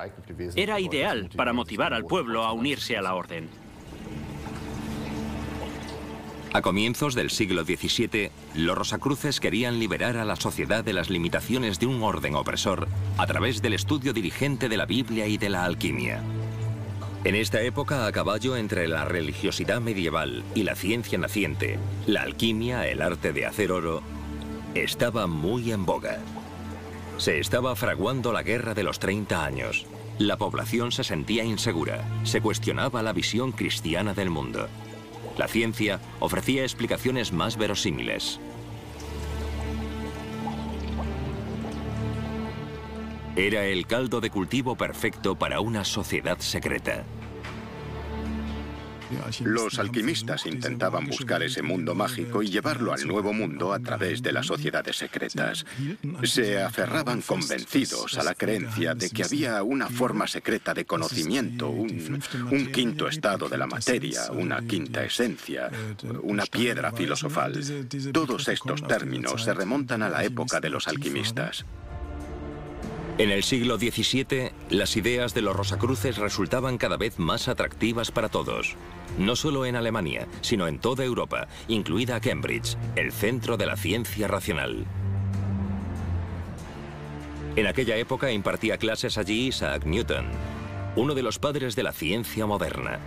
Era 0.55 0.79
ideal 0.79 1.29
para 1.35 1.53
motivar 1.53 1.93
al 1.93 2.05
pueblo 2.05 2.43
a 2.43 2.53
unirse 2.53 2.97
a 2.97 3.01
la 3.01 3.15
Orden. 3.15 3.49
A 6.53 6.61
comienzos 6.61 7.15
del 7.15 7.29
siglo 7.29 7.63
XVII, 7.63 8.29
los 8.55 8.77
Rosacruces 8.77 9.39
querían 9.39 9.79
liberar 9.79 10.17
a 10.17 10.25
la 10.25 10.35
sociedad 10.35 10.83
de 10.83 10.91
las 10.91 11.09
limitaciones 11.09 11.79
de 11.79 11.85
un 11.85 12.03
orden 12.03 12.35
opresor 12.35 12.89
a 13.17 13.25
través 13.25 13.61
del 13.61 13.73
estudio 13.73 14.11
diligente 14.11 14.67
de 14.67 14.75
la 14.75 14.85
Biblia 14.85 15.27
y 15.27 15.37
de 15.37 15.47
la 15.47 15.63
alquimia. 15.63 16.21
En 17.23 17.35
esta 17.35 17.61
época, 17.61 18.05
a 18.05 18.11
caballo 18.11 18.57
entre 18.57 18.89
la 18.89 19.05
religiosidad 19.05 19.79
medieval 19.79 20.43
y 20.53 20.63
la 20.63 20.75
ciencia 20.75 21.17
naciente, 21.17 21.79
la 22.05 22.23
alquimia, 22.23 22.85
el 22.85 23.01
arte 23.01 23.31
de 23.31 23.45
hacer 23.45 23.71
oro, 23.71 24.01
estaba 24.75 25.27
muy 25.27 25.71
en 25.71 25.85
boga. 25.85 26.17
Se 27.17 27.39
estaba 27.39 27.77
fraguando 27.77 28.33
la 28.33 28.43
guerra 28.43 28.73
de 28.73 28.83
los 28.83 28.99
30 28.99 29.45
años. 29.45 29.85
La 30.17 30.37
población 30.37 30.91
se 30.91 31.05
sentía 31.05 31.45
insegura, 31.45 32.03
se 32.23 32.41
cuestionaba 32.41 33.01
la 33.03 33.13
visión 33.13 33.53
cristiana 33.53 34.13
del 34.13 34.29
mundo. 34.29 34.67
La 35.41 35.47
ciencia 35.47 35.99
ofrecía 36.19 36.61
explicaciones 36.61 37.33
más 37.33 37.57
verosímiles. 37.57 38.39
Era 43.35 43.65
el 43.65 43.87
caldo 43.87 44.21
de 44.21 44.29
cultivo 44.29 44.75
perfecto 44.75 45.35
para 45.35 45.59
una 45.59 45.83
sociedad 45.83 46.37
secreta. 46.37 47.05
Los 49.43 49.79
alquimistas 49.79 50.45
intentaban 50.45 51.07
buscar 51.07 51.43
ese 51.43 51.61
mundo 51.61 51.95
mágico 51.95 52.43
y 52.43 52.49
llevarlo 52.49 52.93
al 52.93 53.07
nuevo 53.07 53.33
mundo 53.33 53.73
a 53.73 53.79
través 53.79 54.21
de 54.21 54.31
las 54.31 54.47
sociedades 54.47 54.97
secretas. 54.97 55.65
Se 56.23 56.61
aferraban 56.61 57.21
convencidos 57.21 58.17
a 58.17 58.23
la 58.23 58.35
creencia 58.35 58.95
de 58.95 59.09
que 59.09 59.23
había 59.23 59.63
una 59.63 59.87
forma 59.87 60.27
secreta 60.27 60.73
de 60.73 60.85
conocimiento, 60.85 61.69
un, 61.69 62.71
quinto 62.71 63.07
estado 63.07 63.49
de 63.49 63.57
la 63.57 63.67
materia, 63.67 64.31
una 64.31 64.61
quinta 64.61 65.03
esencia, 65.03 65.69
una 66.23 66.45
piedra 66.45 66.91
filosofal. 66.91 67.59
Todos 68.11 68.47
estos 68.47 68.85
términos 68.87 69.43
se 69.43 69.53
remontan 69.53 70.03
a 70.03 70.09
la 70.09 70.23
época 70.23 70.59
de 70.59 70.69
los 70.69 70.87
alquimistas. 70.87 71.65
En 73.17 73.29
el 73.29 73.43
siglo 73.43 73.77
XVII, 73.77 74.51
las 74.69 74.95
ideas 74.97 75.33
de 75.33 75.41
los 75.41 75.55
Rosacruces 75.55 76.17
resultaban 76.17 76.77
cada 76.77 76.97
vez 76.97 77.19
más 77.19 77.47
atractivas 77.47 78.09
para 78.09 78.29
todos. 78.29 78.75
No 79.19 79.35
solo 79.35 79.65
en 79.65 79.75
Alemania, 79.75 80.27
sino 80.41 80.67
en 80.67 80.79
toda 80.79 81.03
Europa, 81.03 81.47
incluida 81.67 82.19
Cambridge, 82.19 82.77
el 82.95 83.11
centro 83.11 83.57
de 83.57 83.65
la 83.65 83.75
ciencia 83.75 84.27
racional. 84.27 84.85
En 87.57 87.67
aquella 87.67 87.97
época 87.97 88.31
impartía 88.31 88.77
clases 88.77 89.17
allí 89.17 89.47
Isaac 89.47 89.85
Newton, 89.85 90.27
uno 90.95 91.13
de 91.13 91.21
los 91.21 91.37
padres 91.37 91.75
de 91.75 91.83
la 91.83 91.91
ciencia 91.91 92.45
moderna. 92.45 92.99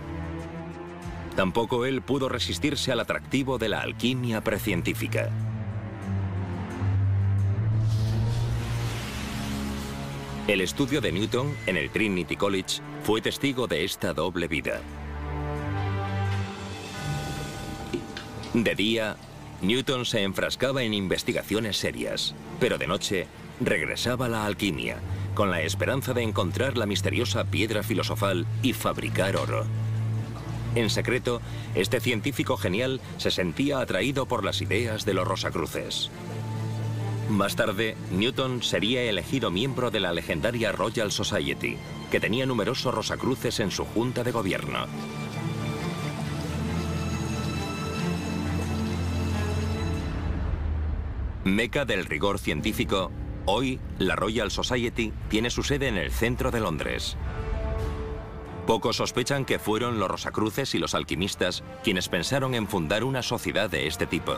Tampoco 1.35 1.85
él 1.85 2.01
pudo 2.01 2.29
resistirse 2.29 2.91
al 2.91 2.99
atractivo 2.99 3.57
de 3.57 3.69
la 3.69 3.81
alquimia 3.81 4.41
precientífica. 4.41 5.29
El 10.47 10.61
estudio 10.61 11.01
de 11.01 11.11
Newton 11.11 11.55
en 11.65 11.75
el 11.75 11.89
Trinity 11.89 12.35
College 12.35 12.79
fue 13.01 13.19
testigo 13.19 13.65
de 13.65 13.83
esta 13.83 14.13
doble 14.13 14.47
vida. 14.47 14.79
De 18.53 18.75
día, 18.75 19.17
Newton 19.63 20.05
se 20.05 20.21
enfrascaba 20.21 20.83
en 20.83 20.93
investigaciones 20.93 21.77
serias, 21.77 22.35
pero 22.59 22.77
de 22.77 22.85
noche 22.85 23.25
regresaba 23.59 24.27
a 24.27 24.29
la 24.29 24.45
alquimia, 24.45 24.97
con 25.33 25.49
la 25.49 25.63
esperanza 25.63 26.13
de 26.13 26.21
encontrar 26.21 26.77
la 26.77 26.85
misteriosa 26.85 27.45
piedra 27.45 27.81
filosofal 27.81 28.45
y 28.61 28.73
fabricar 28.73 29.37
oro. 29.37 29.65
En 30.75 30.91
secreto, 30.91 31.41
este 31.73 31.99
científico 31.99 32.55
genial 32.55 33.01
se 33.17 33.31
sentía 33.31 33.79
atraído 33.79 34.27
por 34.27 34.43
las 34.43 34.61
ideas 34.61 35.05
de 35.05 35.15
los 35.15 35.27
Rosacruces. 35.27 36.11
Más 37.29 37.55
tarde, 37.55 37.97
Newton 38.11 38.61
sería 38.61 39.01
elegido 39.03 39.49
miembro 39.49 39.89
de 39.89 39.99
la 39.99 40.13
legendaria 40.13 40.71
Royal 40.71 41.11
Society, 41.11 41.75
que 42.11 42.19
tenía 42.19 42.45
numerosos 42.45 42.93
rosacruces 42.93 43.59
en 43.59 43.71
su 43.71 43.83
junta 43.83 44.23
de 44.23 44.31
gobierno. 44.31 44.85
Meca 51.43 51.85
del 51.85 52.05
rigor 52.05 52.37
científico, 52.37 53.11
hoy 53.45 53.79
la 53.97 54.15
Royal 54.15 54.51
Society 54.51 55.11
tiene 55.27 55.49
su 55.49 55.63
sede 55.63 55.87
en 55.87 55.97
el 55.97 56.11
centro 56.11 56.51
de 56.51 56.59
Londres. 56.59 57.17
Pocos 58.67 58.97
sospechan 58.97 59.45
que 59.45 59.59
fueron 59.59 59.99
los 59.99 60.09
rosacruces 60.09 60.73
y 60.75 60.79
los 60.79 60.95
alquimistas 60.95 61.63
quienes 61.83 62.07
pensaron 62.09 62.55
en 62.55 62.67
fundar 62.67 63.03
una 63.03 63.21
sociedad 63.21 63.69
de 63.69 63.87
este 63.87 64.07
tipo. 64.07 64.37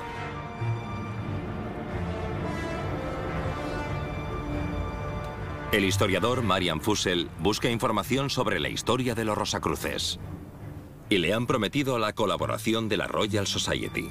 El 5.74 5.84
historiador 5.84 6.44
Marian 6.44 6.80
Fussell 6.80 7.28
busca 7.40 7.70
información 7.70 8.30
sobre 8.30 8.62
la 8.62 8.70
historia 8.70 9.16
de 9.16 9.26
los 9.26 9.38
Rosacruces 9.38 10.18
y 11.10 11.18
le 11.18 11.34
han 11.34 11.46
prometido 11.46 12.00
la 12.00 12.14
colaboración 12.14 12.88
de 12.88 12.96
la 12.96 13.08
Royal 13.08 13.46
Society. 13.48 14.08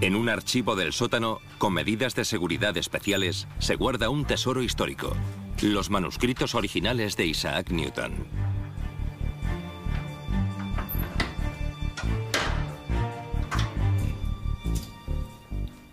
En 0.00 0.16
un 0.16 0.30
archivo 0.30 0.74
del 0.74 0.94
sótano, 0.94 1.40
con 1.58 1.74
medidas 1.74 2.14
de 2.14 2.24
seguridad 2.24 2.76
especiales, 2.78 3.46
se 3.58 3.76
guarda 3.76 4.08
un 4.08 4.24
tesoro 4.24 4.62
histórico, 4.62 5.12
los 5.60 5.90
manuscritos 5.90 6.54
originales 6.54 7.16
de 7.18 7.26
Isaac 7.26 7.70
Newton. 7.70 8.51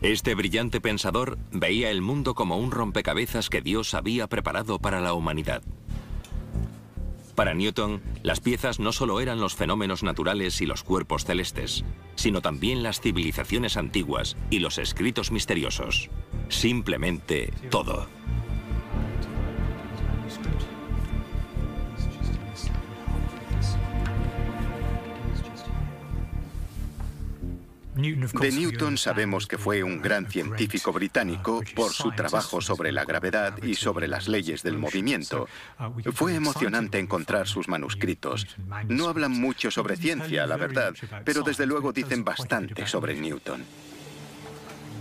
Este 0.02 0.34
brillante 0.34 0.80
pensador 0.80 1.38
veía 1.52 1.92
el 1.92 2.02
mundo 2.02 2.34
como 2.34 2.58
un 2.58 2.72
rompecabezas 2.72 3.50
que 3.50 3.62
Dios 3.62 3.94
había 3.94 4.28
preparado 4.28 4.80
para 4.80 5.02
la 5.02 5.14
humanidad. 5.14 5.62
Para 7.36 7.54
Newton, 7.54 8.02
las 8.24 8.40
piezas 8.40 8.80
no 8.80 8.94
solo 8.94 9.20
eran 9.20 9.42
los 9.42 9.56
fenómenos 9.56 10.04
naturales 10.04 10.62
y 10.62 10.66
los 10.66 10.84
cuerpos 10.84 11.26
celestes, 11.26 11.84
sino 12.16 12.42
también 12.42 12.82
las 12.82 13.02
civilizaciones 13.02 13.76
antiguas 13.76 14.38
y 14.50 14.60
los 14.60 14.78
escritos 14.78 15.32
misteriosos. 15.32 16.10
Simplemente 16.48 17.52
todo. 17.70 18.08
De 28.15 28.52
Newton 28.52 28.98
sabemos 28.98 29.48
que 29.48 29.58
fue 29.58 29.84
un 29.84 30.02
gran 30.02 30.30
científico 30.30 30.91
británico 30.91 31.63
por 31.76 31.91
su 31.91 32.12
trabajo 32.12 32.62
sobre 32.62 32.91
la 32.91 33.06
gravedad 33.06 33.62
y 33.63 33.76
sobre 33.76 34.08
las 34.08 34.28
leyes 34.28 34.63
del 34.63 34.78
movimiento. 34.78 35.48
Fue 36.13 36.36
emocionante 36.36 37.00
encontrar 37.00 37.48
sus 37.48 37.67
manuscritos. 37.67 38.48
No 38.88 39.08
hablan 39.08 39.32
mucho 39.32 39.72
sobre 39.72 39.98
ciencia, 39.98 40.45
la 40.48 40.58
verdad, 40.58 40.93
pero 41.26 41.41
desde 41.41 41.65
luego 41.65 41.91
dicen 41.91 42.24
bastante 42.24 42.88
sobre 42.88 43.19
Newton. 43.19 43.63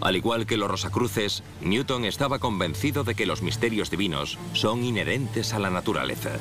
Al 0.01 0.15
igual 0.15 0.47
que 0.47 0.57
los 0.57 0.71
Rosacruces, 0.71 1.43
Newton 1.61 2.05
estaba 2.05 2.39
convencido 2.39 3.03
de 3.03 3.15
que 3.15 3.27
los 3.27 3.43
misterios 3.43 3.91
divinos 3.91 4.39
son 4.53 4.85
inherentes 4.85 5.53
a 5.55 5.59
la 5.59 5.71
naturaleza. 5.71 6.39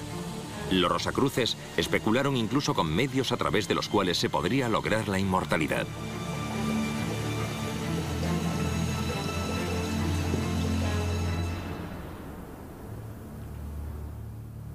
Los 0.70 0.92
Rosacruces 0.92 1.58
especularon 1.78 2.36
incluso 2.36 2.74
con 2.74 2.94
medios 2.94 3.32
a 3.32 3.38
través 3.38 3.68
de 3.68 3.76
los 3.76 3.88
cuales 3.88 4.18
se 4.18 4.30
podría 4.30 4.70
lograr 4.70 5.08
la 5.08 5.18
inmortalidad. 5.18 5.88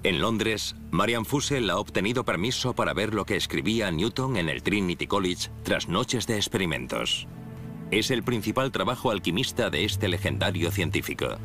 En 0.03 0.19
Londres, 0.19 0.75
Marian 0.91 1.23
Fussell 1.23 1.69
ha 1.69 1.77
obtenido 1.77 2.25
permiso 2.25 2.73
para 2.75 2.93
ver 2.93 3.13
lo 3.13 3.25
que 3.25 3.37
escribía 3.37 3.89
Newton 3.89 4.35
en 4.35 4.49
el 4.49 4.61
Trinity 4.61 5.07
College 5.07 5.49
tras 5.63 5.87
noches 5.87 6.27
de 6.27 6.35
experimentos. 6.35 7.25
Es 7.89 8.11
el 8.11 8.21
principal 8.21 8.73
trabajo 8.73 9.11
alquimista 9.11 9.69
de 9.69 9.85
este 9.85 10.09
legendario 10.09 10.71
científico. 10.71 11.37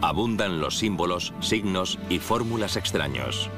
Abundan 0.00 0.60
los 0.60 0.78
símbolos, 0.78 1.34
signos 1.40 1.98
y 2.08 2.20
fórmulas 2.20 2.76
extraños. 2.76 3.50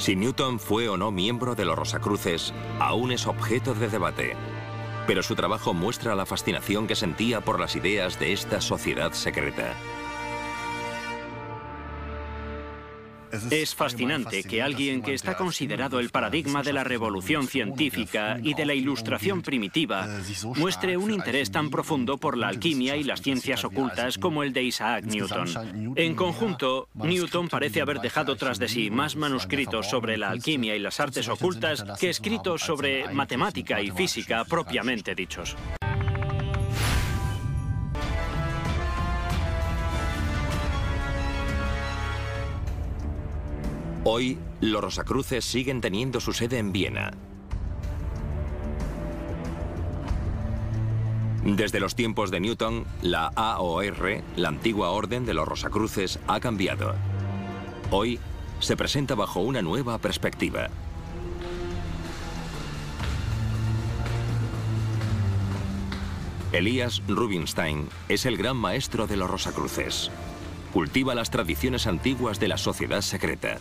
Si 0.00 0.16
Newton 0.16 0.58
fue 0.58 0.88
o 0.88 0.96
no 0.96 1.10
miembro 1.10 1.54
de 1.54 1.66
los 1.66 1.76
Rosacruces, 1.78 2.54
aún 2.78 3.12
es 3.12 3.26
objeto 3.26 3.74
de 3.74 3.90
debate. 3.90 4.34
Pero 5.06 5.22
su 5.22 5.34
trabajo 5.34 5.74
muestra 5.74 6.14
la 6.14 6.24
fascinación 6.24 6.86
que 6.86 6.96
sentía 6.96 7.42
por 7.42 7.60
las 7.60 7.76
ideas 7.76 8.18
de 8.18 8.32
esta 8.32 8.62
sociedad 8.62 9.12
secreta. 9.12 9.74
Es 13.50 13.74
fascinante 13.74 14.42
que 14.44 14.62
alguien 14.62 15.02
que 15.02 15.14
está 15.14 15.36
considerado 15.36 16.00
el 16.00 16.10
paradigma 16.10 16.62
de 16.62 16.72
la 16.72 16.84
revolución 16.84 17.46
científica 17.46 18.38
y 18.42 18.54
de 18.54 18.66
la 18.66 18.74
ilustración 18.74 19.42
primitiva 19.42 20.08
muestre 20.56 20.96
un 20.96 21.10
interés 21.10 21.50
tan 21.50 21.70
profundo 21.70 22.18
por 22.18 22.36
la 22.36 22.48
alquimia 22.48 22.96
y 22.96 23.04
las 23.04 23.22
ciencias 23.22 23.64
ocultas 23.64 24.18
como 24.18 24.42
el 24.42 24.52
de 24.52 24.64
Isaac 24.64 25.04
Newton. 25.04 25.94
En 25.96 26.14
conjunto, 26.14 26.88
Newton 26.94 27.48
parece 27.48 27.80
haber 27.80 28.00
dejado 28.00 28.36
tras 28.36 28.58
de 28.58 28.68
sí 28.68 28.90
más 28.90 29.16
manuscritos 29.16 29.88
sobre 29.88 30.16
la 30.16 30.30
alquimia 30.30 30.76
y 30.76 30.78
las 30.80 31.00
artes 31.00 31.28
ocultas 31.28 31.84
que 31.98 32.10
escritos 32.10 32.62
sobre 32.62 33.12
matemática 33.12 33.80
y 33.80 33.90
física 33.90 34.44
propiamente 34.44 35.14
dichos. 35.14 35.56
Hoy, 44.02 44.38
los 44.62 44.80
Rosacruces 44.80 45.44
siguen 45.44 45.82
teniendo 45.82 46.20
su 46.20 46.32
sede 46.32 46.56
en 46.56 46.72
Viena. 46.72 47.10
Desde 51.44 51.80
los 51.80 51.94
tiempos 51.94 52.30
de 52.30 52.40
Newton, 52.40 52.86
la 53.02 53.26
AOR, 53.34 54.22
la 54.36 54.48
antigua 54.48 54.90
orden 54.90 55.26
de 55.26 55.34
los 55.34 55.46
Rosacruces, 55.46 56.18
ha 56.26 56.40
cambiado. 56.40 56.94
Hoy 57.90 58.18
se 58.58 58.74
presenta 58.74 59.14
bajo 59.14 59.40
una 59.40 59.60
nueva 59.60 59.98
perspectiva. 59.98 60.68
Elías 66.52 67.02
Rubinstein 67.06 67.88
es 68.08 68.24
el 68.24 68.38
gran 68.38 68.56
maestro 68.56 69.06
de 69.06 69.18
los 69.18 69.30
Rosacruces. 69.30 70.10
Cultiva 70.72 71.14
las 71.14 71.30
tradiciones 71.30 71.86
antiguas 71.86 72.40
de 72.40 72.48
la 72.48 72.56
sociedad 72.56 73.02
secreta. 73.02 73.60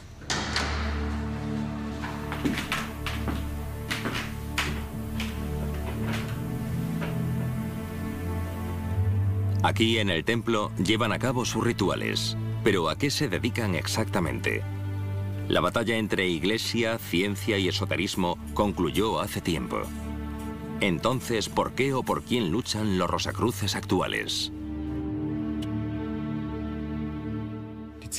Aquí 9.61 9.99
en 9.99 10.09
el 10.09 10.23
templo 10.23 10.71
llevan 10.77 11.11
a 11.11 11.19
cabo 11.19 11.43
sus 11.43 11.63
rituales, 11.63 12.37
pero 12.63 12.89
¿a 12.89 12.97
qué 12.97 13.09
se 13.11 13.27
dedican 13.27 13.75
exactamente? 13.75 14.63
La 15.49 15.59
batalla 15.59 15.97
entre 15.97 16.29
iglesia, 16.29 16.97
ciencia 16.97 17.57
y 17.57 17.67
esoterismo 17.67 18.37
concluyó 18.53 19.19
hace 19.19 19.41
tiempo. 19.41 19.81
Entonces, 20.79 21.49
¿por 21.49 21.73
qué 21.73 21.93
o 21.93 22.03
por 22.03 22.23
quién 22.23 22.51
luchan 22.51 22.97
los 22.97 23.09
Rosacruces 23.09 23.75
actuales? 23.75 24.53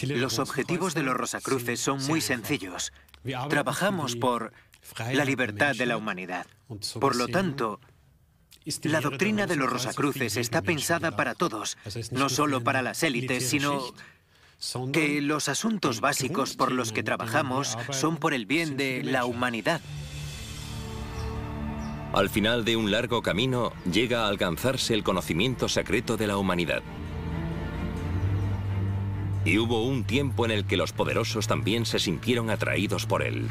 Los 0.02 0.38
objetivos 0.38 0.92
de 0.94 1.02
los 1.02 1.14
Rosacruces 1.14 1.80
son 1.80 2.04
muy 2.06 2.20
sencillos. 2.20 2.92
Trabajamos 3.48 4.14
por 4.14 4.52
la 5.12 5.24
libertad 5.24 5.74
de 5.74 5.86
la 5.86 5.96
humanidad. 5.96 6.46
Por 7.00 7.16
lo 7.16 7.28
tanto, 7.28 7.80
la 8.82 9.00
doctrina 9.00 9.46
de 9.46 9.56
los 9.56 9.70
Rosacruces 9.70 10.36
está 10.36 10.62
pensada 10.62 11.16
para 11.16 11.34
todos, 11.34 11.78
no 12.10 12.28
solo 12.28 12.62
para 12.62 12.82
las 12.82 13.02
élites, 13.02 13.48
sino 13.48 13.82
que 14.92 15.20
los 15.20 15.48
asuntos 15.48 16.00
básicos 16.00 16.54
por 16.54 16.72
los 16.72 16.92
que 16.92 17.02
trabajamos 17.02 17.78
son 17.90 18.18
por 18.18 18.34
el 18.34 18.46
bien 18.46 18.76
de 18.76 19.02
la 19.02 19.24
humanidad. 19.24 19.80
Al 22.12 22.28
final 22.28 22.64
de 22.64 22.76
un 22.76 22.90
largo 22.90 23.22
camino 23.22 23.72
llega 23.90 24.24
a 24.24 24.28
alcanzarse 24.28 24.94
el 24.94 25.04
conocimiento 25.04 25.68
secreto 25.68 26.16
de 26.16 26.26
la 26.26 26.36
humanidad. 26.36 26.82
Y 29.44 29.58
hubo 29.58 29.84
un 29.84 30.04
tiempo 30.04 30.44
en 30.44 30.50
el 30.50 30.66
que 30.66 30.76
los 30.76 30.92
poderosos 30.92 31.46
también 31.46 31.86
se 31.86 31.98
sintieron 31.98 32.50
atraídos 32.50 33.06
por 33.06 33.22
él. 33.22 33.48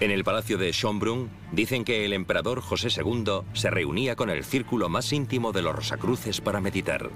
En 0.00 0.10
el 0.10 0.24
palacio 0.24 0.56
de 0.56 0.72
Schönbrunn 0.72 1.28
dicen 1.52 1.84
que 1.84 2.06
el 2.06 2.14
emperador 2.14 2.62
José 2.62 2.88
II 2.88 3.42
se 3.52 3.68
reunía 3.68 4.16
con 4.16 4.30
el 4.30 4.44
círculo 4.44 4.88
más 4.88 5.12
íntimo 5.12 5.52
de 5.52 5.60
los 5.60 5.76
Rosacruces 5.76 6.40
para 6.40 6.58
meditar. 6.58 7.10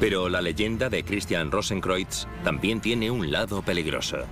Pero 0.00 0.28
la 0.28 0.40
leyenda 0.40 0.90
de 0.90 1.04
Christian 1.04 1.52
Rosenkreutz 1.52 2.26
también 2.42 2.80
tiene 2.80 3.12
un 3.12 3.30
lado 3.30 3.62
peligroso. 3.62 4.26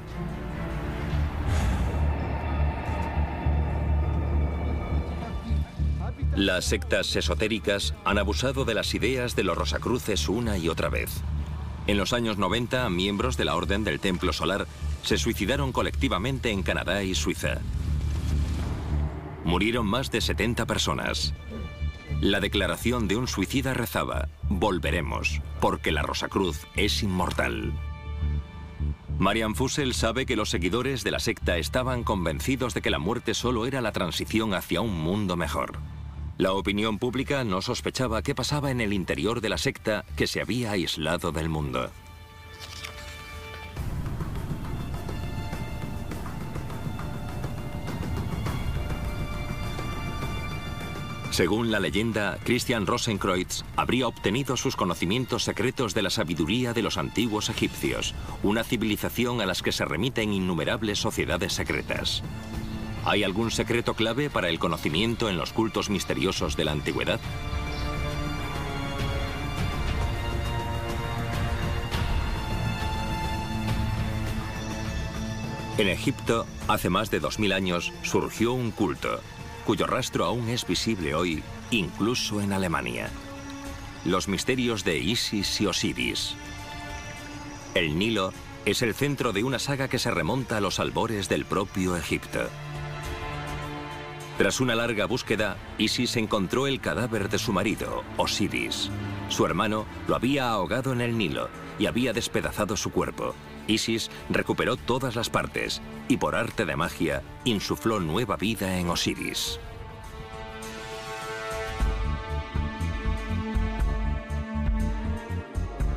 Las 6.37 6.65
sectas 6.65 7.17
esotéricas 7.17 7.95
han 8.05 8.19
abusado 8.19 8.65
de 8.65 8.75
las 8.75 8.95
ideas 8.95 9.35
de 9.35 9.43
los 9.43 9.59
Rosacruces 9.59 10.29
una 10.29 10.59
y 10.59 10.69
otra 10.69 10.89
vez. 10.89 11.11
En 11.89 11.97
los 11.97 12.13
años 12.13 12.39
90, 12.39 12.89
miembros 12.89 13.37
de 13.37 13.45
la 13.45 13.57
Orden 13.57 13.83
del 13.83 13.99
Templo 13.99 14.33
Solar 14.33 14.67
se 15.03 15.19
suicidaron 15.19 15.73
colectivamente 15.73 16.51
en 16.51 16.63
Canadá 16.63 17.03
y 17.03 17.17
Suiza. 17.17 17.59
Murieron 19.45 19.87
más 19.87 20.13
de 20.13 20.21
70 20.21 20.67
personas. 20.67 21.35
La 22.21 22.39
declaración 22.39 23.09
de 23.09 23.17
un 23.17 23.27
suicida 23.27 23.75
rezaba, 23.75 24.29
volveremos, 24.49 25.41
porque 25.61 25.91
la 25.91 26.03
Rosacruz 26.03 26.67
es 26.77 27.03
inmortal. 27.03 27.73
Marian 29.19 29.55
Fussell 29.57 29.95
sabe 29.95 30.27
que 30.27 30.37
los 30.37 30.49
seguidores 30.49 31.03
de 31.03 31.11
la 31.11 31.19
secta 31.19 31.57
estaban 31.59 32.05
convencidos 32.05 32.73
de 32.73 32.83
que 32.83 32.91
la 32.91 32.99
muerte 32.99 33.35
solo 33.35 33.67
era 33.67 33.81
la 33.81 33.93
transición 33.93 34.55
hacia 34.55 34.81
un 34.81 34.95
mundo 34.95 35.37
mejor. 35.37 35.79
La 36.41 36.55
opinión 36.55 36.99
pública 36.99 37.45
no 37.45 37.61
sospechaba 37.61 38.23
qué 38.23 38.35
pasaba 38.35 38.71
en 38.71 38.81
el 38.81 38.95
interior 38.95 39.43
de 39.43 39.51
la 39.51 39.59
secta 39.59 40.07
que 40.17 40.27
se 40.27 40.41
había 40.41 40.71
aislado 40.71 41.33
del 41.33 41.51
mundo. 41.51 41.91
Según 51.31 51.71
la 51.71 51.79
leyenda, 51.79 52.39
Christian 52.43 52.87
Rosenkreutz 52.87 53.63
habría 53.77 54.09
obtenido 54.09 54.57
sus 54.57 54.77
conocimientos 54.77 55.45
secretos 55.45 55.93
de 55.93 56.01
la 56.01 56.09
sabiduría 56.09 56.73
de 56.73 56.81
los 56.81 56.97
antiguos 56.97 57.51
egipcios, 57.51 58.15
una 58.43 58.65
civilización 58.65 59.43
a 59.43 59.47
las 59.47 59.61
que 59.61 59.73
se 59.73 59.85
remiten 59.85 60.33
innumerables 60.33 61.01
sociedades 61.01 61.53
secretas. 61.53 62.23
¿Hay 63.05 63.25
algún 63.25 63.51
secreto 63.51 63.95
clave 63.95 64.29
para 64.29 64.49
el 64.49 64.59
conocimiento 64.59 65.29
en 65.31 65.37
los 65.37 65.53
cultos 65.53 65.89
misteriosos 65.89 66.57
de 66.57 66.65
la 66.65 66.73
antigüedad? 66.73 67.21
En 75.79 75.89
Egipto, 75.89 76.47
hace 76.69 76.91
más 76.91 77.11
de 77.11 77.21
2000 77.21 77.53
años, 77.55 77.93
surgió 78.03 78.53
un 78.53 78.71
culto, 78.71 79.21
cuyo 79.65 79.87
rastro 79.87 80.27
aún 80.27 80.51
es 80.51 80.67
visible 80.67 81.15
hoy, 81.15 81.43
incluso 81.71 82.43
en 82.43 82.53
Alemania. 82.53 83.09
Los 84.05 84.29
misterios 84.29 84.85
de 84.85 84.99
Isis 84.99 85.59
y 85.63 85.67
Osiris. 85.67 86.35
El 87.75 87.99
Nilo 87.99 88.35
es 88.67 88.83
el 88.83 88.93
centro 88.95 89.33
de 89.33 89.43
una 89.43 89.59
saga 89.59 89.89
que 89.89 89.99
se 89.99 90.11
remonta 90.11 90.59
a 90.59 90.61
los 90.61 90.81
albores 90.81 91.31
del 91.31 91.47
propio 91.47 91.97
Egipto. 91.97 92.41
Tras 94.41 94.59
una 94.59 94.75
larga 94.75 95.05
búsqueda, 95.05 95.59
Isis 95.77 96.17
encontró 96.17 96.67
el 96.67 96.81
cadáver 96.81 97.29
de 97.29 97.39
su 97.39 97.53
marido, 97.53 98.03
Osiris. 98.17 98.89
Su 99.29 99.45
hermano 99.45 99.85
lo 100.09 100.17
había 100.17 100.49
ahogado 100.49 100.95
en 100.95 101.03
el 101.03 101.19
Nilo 101.19 101.51
y 101.79 101.85
había 101.85 102.15
despedazado 102.15 102.75
su 102.79 102.91
cuerpo. 102.91 103.35
Isis 103.67 104.11
recuperó 104.31 104.79
todas 104.79 105.15
las 105.15 105.29
partes 105.29 105.83
y 106.09 106.17
por 106.17 106.37
arte 106.37 106.65
de 106.65 106.75
magia 106.75 107.23
insufló 107.45 108.01
nueva 108.01 108.39
vida 108.39 108.79
en 108.79 108.89
Osiris. 108.89 109.61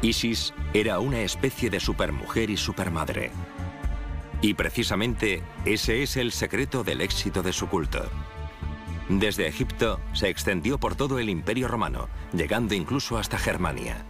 Isis 0.02 0.54
era 0.74 1.00
una 1.00 1.22
especie 1.22 1.70
de 1.70 1.80
supermujer 1.80 2.50
y 2.50 2.58
supermadre. 2.58 3.32
Y 4.41 4.56
precisamente 4.56 5.41
ese 5.64 6.04
es 6.04 6.18
el 6.18 6.34
secreto 6.34 6.84
del 6.84 7.00
éxito 7.00 7.41
de 7.41 7.54
su 7.54 7.70
culto. 7.70 8.10
Desde 9.10 9.47
Egipto 9.47 9.99
se 10.14 10.30
extendió 10.30 10.80
por 10.80 10.95
todo 10.95 11.20
el 11.20 11.30
Imperio 11.30 11.68
Romano, 11.68 12.08
llegando 12.32 12.74
incluso 12.74 13.18
hasta 13.18 13.38
Germania. 13.38 14.06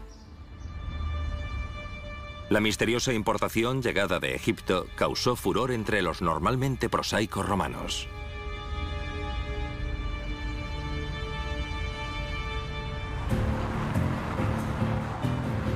La 2.49 2.59
misteriosa 2.59 3.13
importación 3.13 3.81
llegada 3.81 4.19
de 4.19 4.35
Egipto 4.35 4.85
causó 4.95 5.35
furor 5.35 5.71
entre 5.71 6.03
los 6.03 6.21
normalmente 6.21 6.89
prosaicos 6.89 7.47
romanos. 7.47 8.07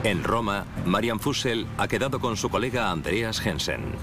En 0.04 0.24
Roma, 0.24 0.66
Marian 0.86 1.20
Fussell 1.20 1.66
ha 1.78 1.88
quedado 1.88 2.20
con 2.20 2.38
su 2.38 2.50
colega 2.50 2.92
Andreas 2.92 3.40
Jensen. 3.40 3.94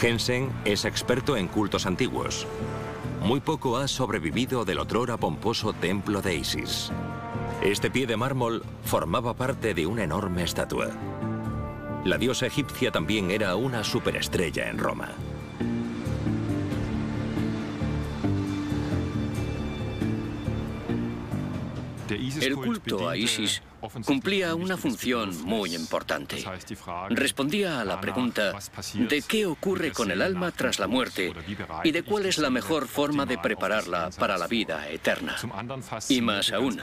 Jensen 0.00 0.50
es 0.64 0.86
experto 0.86 1.36
en 1.36 1.46
cultos 1.46 1.84
antiguos. 1.84 2.46
Muy 3.22 3.40
poco 3.40 3.76
ha 3.76 3.86
sobrevivido 3.86 4.64
del 4.64 4.78
otrora 4.78 5.18
pomposo 5.18 5.74
templo 5.74 6.22
de 6.22 6.36
Isis. 6.36 6.90
Este 7.62 7.90
pie 7.90 8.06
de 8.06 8.16
mármol 8.16 8.62
formaba 8.82 9.34
parte 9.34 9.74
de 9.74 9.86
una 9.86 10.04
enorme 10.04 10.42
estatua. 10.42 10.88
La 12.06 12.16
diosa 12.16 12.46
egipcia 12.46 12.90
también 12.90 13.30
era 13.30 13.54
una 13.56 13.84
superestrella 13.84 14.70
en 14.70 14.78
Roma. 14.78 15.10
El 22.10 22.56
culto 22.56 23.08
a 23.08 23.16
Isis 23.16 23.62
cumplía 24.04 24.54
una 24.54 24.76
función 24.76 25.40
muy 25.42 25.74
importante. 25.74 26.44
Respondía 27.10 27.80
a 27.80 27.84
la 27.84 28.00
pregunta 28.00 28.52
de 28.94 29.22
qué 29.22 29.46
ocurre 29.46 29.92
con 29.92 30.10
el 30.10 30.22
alma 30.22 30.50
tras 30.50 30.78
la 30.78 30.86
muerte 30.86 31.32
y 31.84 31.92
de 31.92 32.02
cuál 32.02 32.26
es 32.26 32.38
la 32.38 32.50
mejor 32.50 32.88
forma 32.88 33.26
de 33.26 33.38
prepararla 33.38 34.10
para 34.18 34.38
la 34.38 34.46
vida 34.46 34.88
eterna. 34.88 35.36
Y 36.08 36.20
más 36.20 36.52
aún, 36.52 36.80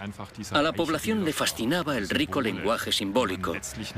a 0.51 0.61
la 0.61 0.73
población 0.73 1.25
le 1.25 1.33
fascinaba 1.33 1.97
el 1.97 2.09
rico 2.09 2.41
lenguaje 2.41 2.91
simbólico, 2.91 3.53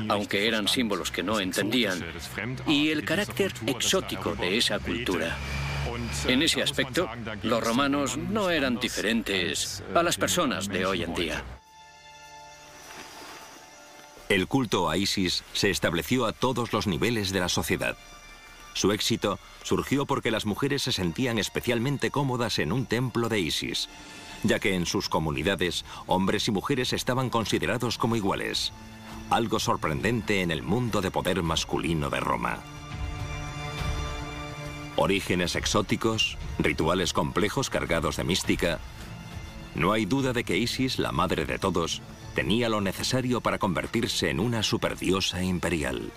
aunque 0.08 0.48
eran 0.48 0.68
símbolos 0.68 1.12
que 1.12 1.24
no 1.24 1.40
entendían, 1.40 2.04
y 2.68 2.90
el 2.90 3.06
carácter 3.06 3.54
exótico 3.66 4.36
de 4.36 4.58
esa 4.58 4.80
cultura. 4.80 5.38
En 6.28 6.42
ese 6.42 6.62
aspecto, 6.62 7.10
los 7.44 7.64
romanos 7.64 8.18
no 8.18 8.50
eran 8.50 8.80
diferentes 8.80 9.84
a 9.94 10.04
las 10.04 10.18
personas 10.18 10.68
de 10.68 10.86
hoy 10.86 11.04
en 11.04 11.14
día. 11.14 11.44
El 14.30 14.48
culto 14.48 14.90
a 14.90 14.98
Isis 14.98 15.44
se 15.54 15.72
estableció 15.72 16.28
a 16.28 16.34
todos 16.34 16.72
los 16.72 16.86
niveles 16.86 17.32
de 17.32 17.40
la 17.40 17.50
sociedad. 17.50 17.98
Su 18.74 18.92
éxito 18.92 19.40
surgió 19.64 20.06
porque 20.06 20.30
las 20.30 20.46
mujeres 20.46 20.84
se 20.84 20.92
sentían 20.92 21.40
especialmente 21.40 22.12
cómodas 22.12 22.60
en 22.60 22.72
un 22.72 22.86
templo 22.86 23.28
de 23.28 23.40
Isis, 23.40 23.90
ya 24.44 24.60
que 24.60 24.76
en 24.76 24.86
sus 24.86 25.10
comunidades 25.10 25.84
hombres 26.06 26.48
y 26.48 26.52
mujeres 26.52 26.94
estaban 26.94 27.30
considerados 27.30 27.98
como 27.98 28.16
iguales, 28.16 28.72
algo 29.30 29.60
sorprendente 29.60 30.42
en 30.42 30.52
el 30.52 30.62
mundo 30.62 31.02
de 31.02 31.12
poder 31.12 31.42
masculino 31.42 32.10
de 32.10 32.20
Roma. 32.20 32.60
Orígenes 35.02 35.56
exóticos, 35.56 36.38
rituales 36.58 37.14
complejos 37.14 37.70
cargados 37.70 38.18
de 38.18 38.26
mística. 38.26 38.80
No 39.74 39.94
hay 39.94 40.04
duda 40.04 40.34
de 40.34 40.44
que 40.44 40.58
Isis, 40.58 41.00
la 41.00 41.14
madre 41.14 41.46
de 41.46 41.58
todos, 41.58 42.02
tenía 42.36 42.68
lo 42.68 42.82
necesario 42.82 43.40
para 43.40 43.60
convertirse 43.60 44.30
en 44.30 44.42
una 44.42 44.62
superdiosa 44.62 45.42
imperial. 45.42 46.12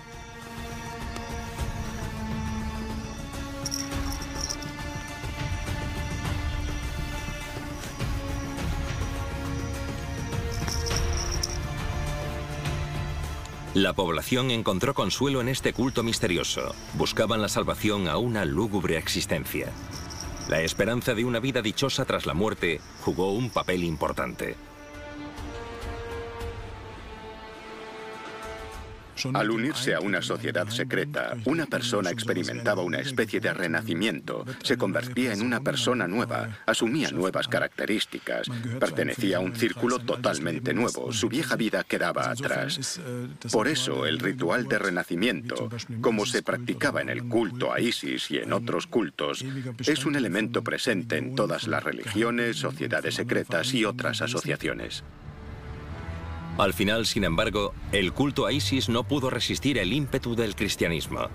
La 13.75 13.95
población 13.95 14.51
encontró 14.51 14.93
consuelo 14.93 15.41
en 15.41 15.49
este 15.49 15.73
culto 15.73 16.03
misterioso. 16.03 16.75
Buscaban 16.93 17.41
la 17.41 17.49
salvación 17.49 18.07
a 18.07 18.19
una 18.19 18.45
lúgubre 18.45 18.99
existencia. 18.99 19.73
La 20.51 20.61
esperanza 20.61 21.15
de 21.15 21.25
una 21.25 21.41
vida 21.41 21.63
dichosa 21.63 22.05
tras 22.05 22.27
la 22.27 22.35
muerte 22.35 22.83
jugó 23.01 23.33
un 23.33 23.49
papel 23.49 23.83
importante. 23.85 24.57
Al 29.35 29.51
unirse 29.51 29.95
a 29.95 30.01
una 30.01 30.23
sociedad 30.23 30.69
secreta, 30.69 31.37
una 31.45 31.67
persona 31.67 32.11
experimentaba 32.11 32.83
una 32.83 32.99
especie 32.99 33.41
de 33.41 33.53
renacimiento, 33.53 34.45
se 34.63 34.77
convertía 34.77 35.33
en 35.33 35.43
una 35.43 35.61
persona 35.61 36.09
nueva, 36.09 36.59
asumía 36.67 37.11
nuevas 37.11 37.49
características, 37.49 38.49
pertenecía 38.81 39.37
a 39.37 39.41
un 39.41 39.55
círculo 39.55 39.99
totalmente 40.01 40.75
nuevo, 40.75 41.13
su 41.13 41.29
vieja 41.29 41.57
vida 41.57 41.85
quedaba 41.85 42.31
atrás. 42.31 43.01
Por 43.51 43.69
eso 43.69 44.07
el 44.07 44.19
ritual 44.19 44.67
de 44.67 44.79
renacimiento, 44.79 45.69
como 46.01 46.27
se 46.27 46.43
practicaba 46.43 47.01
en 47.01 47.09
el 47.09 47.25
culto 47.25 47.73
a 47.73 47.81
Isis 47.81 48.31
y 48.31 48.39
en 48.39 48.53
otros 48.53 48.87
cultos, 48.87 49.45
es 49.87 50.05
un 50.05 50.17
elemento 50.17 50.63
presente 50.63 51.17
en 51.17 51.35
todas 51.35 51.67
las 51.67 51.83
religiones, 51.83 52.57
sociedades 52.57 53.15
secretas 53.15 53.75
y 53.75 53.85
otras 53.85 54.23
asociaciones. 54.23 55.05
Al 56.59 56.75
final, 56.75 57.07
sin 57.07 57.25
embargo, 57.25 57.73
el 57.93 58.13
culto 58.13 58.45
a 58.45 58.53
Isis 58.53 58.89
no 58.89 59.05
pudo 59.05 59.31
resistir 59.31 59.79
el 59.79 59.93
ímpetu 59.93 60.35
del 60.35 60.55
cristianismo. 60.55 61.29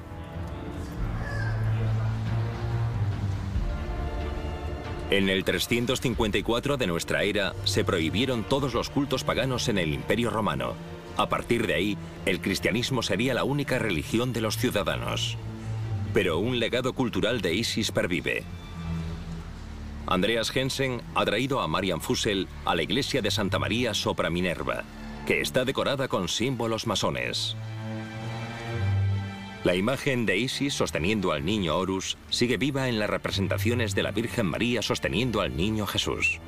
En 5.10 5.30
el 5.30 5.44
354 5.44 6.78
de 6.78 6.86
nuestra 6.86 7.24
era 7.24 7.54
se 7.64 7.84
prohibieron 7.84 8.44
todos 8.44 8.74
los 8.74 8.90
cultos 8.90 9.24
paganos 9.24 9.70
en 9.70 9.80
el 9.80 9.94
Imperio 9.94 10.30
Romano. 10.30 10.76
A 11.16 11.30
partir 11.30 11.66
de 11.66 11.74
ahí, 11.74 11.98
el 12.26 12.40
cristianismo 12.40 13.02
sería 13.02 13.34
la 13.34 13.44
única 13.44 13.80
religión 13.80 14.34
de 14.34 14.42
los 14.42 14.58
ciudadanos. 14.58 15.38
Pero 16.14 16.38
un 16.38 16.60
legado 16.60 16.94
cultural 16.94 17.42
de 17.42 17.56
Isis 17.56 17.92
pervive. 17.92 18.44
Andreas 20.06 20.52
Jensen 20.52 21.02
ha 21.16 21.26
traído 21.26 21.62
a 21.62 21.68
Marian 21.68 22.02
Fussel 22.02 22.48
a 22.66 22.76
la 22.76 22.84
iglesia 22.84 23.22
de 23.22 23.32
Santa 23.32 23.60
María 23.60 23.94
sopra 23.94 24.30
Minerva 24.30 24.84
que 25.28 25.42
está 25.42 25.66
decorada 25.66 26.08
con 26.08 26.30
símbolos 26.30 26.88
masones. 26.88 27.58
La 29.66 29.76
imagen 29.76 30.26
de 30.26 30.38
Isis 30.38 30.74
sosteniendo 30.74 31.34
al 31.34 31.44
niño 31.44 31.76
Horus 31.76 32.18
sigue 32.30 32.56
viva 32.56 32.88
en 32.88 32.98
las 32.98 33.10
representaciones 33.10 33.94
de 33.94 34.04
la 34.04 34.12
Virgen 34.12 34.46
María 34.46 34.82
sosteniendo 34.82 35.42
al 35.42 35.58
niño 35.58 35.86
Jesús. 35.86 36.40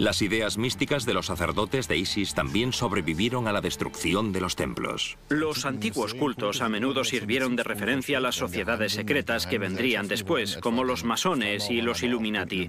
Las 0.00 0.22
ideas 0.22 0.56
místicas 0.56 1.04
de 1.04 1.12
los 1.12 1.26
sacerdotes 1.26 1.86
de 1.86 1.98
Isis 1.98 2.32
también 2.32 2.72
sobrevivieron 2.72 3.46
a 3.46 3.52
la 3.52 3.60
destrucción 3.60 4.32
de 4.32 4.40
los 4.40 4.56
templos. 4.56 5.18
Los 5.28 5.66
antiguos 5.66 6.14
cultos 6.14 6.62
a 6.62 6.70
menudo 6.70 7.04
sirvieron 7.04 7.54
de 7.54 7.64
referencia 7.64 8.16
a 8.16 8.22
las 8.22 8.34
sociedades 8.34 8.92
secretas 8.92 9.46
que 9.46 9.58
vendrían 9.58 10.08
después, 10.08 10.56
como 10.56 10.84
los 10.84 11.04
masones 11.04 11.68
y 11.68 11.82
los 11.82 12.02
Illuminati, 12.02 12.66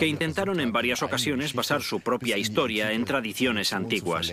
que 0.00 0.08
intentaron 0.08 0.58
en 0.58 0.72
varias 0.72 1.04
ocasiones 1.04 1.54
basar 1.54 1.80
su 1.80 2.00
propia 2.00 2.36
historia 2.36 2.90
en 2.90 3.04
tradiciones 3.04 3.72
antiguas. 3.72 4.32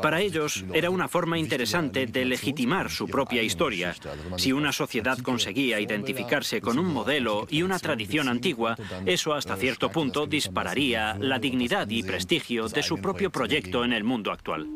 Para 0.00 0.20
ellos 0.20 0.64
era 0.72 0.90
una 0.90 1.08
forma 1.08 1.36
interesante 1.36 2.06
de 2.06 2.26
legitimar 2.26 2.92
su 2.92 3.08
propia 3.08 3.42
historia. 3.42 3.92
Si 4.36 4.52
una 4.52 4.70
sociedad 4.70 5.18
conseguía 5.18 5.80
identificarse 5.80 6.60
con 6.60 6.78
un 6.78 6.92
modelo 6.92 7.48
y 7.50 7.62
una 7.62 7.80
tradición 7.80 8.28
antigua, 8.28 8.76
eso 9.04 9.34
hasta 9.34 9.56
cierto 9.56 9.90
punto 9.90 10.28
dispararía 10.28 11.16
la 11.18 11.40
y 11.58 12.02
prestigio 12.02 12.68
de 12.68 12.82
su 12.82 12.98
propio 12.98 13.30
proyecto 13.30 13.84
en 13.84 13.92
el 13.92 14.04
mundo 14.04 14.30
actual. 14.30 14.68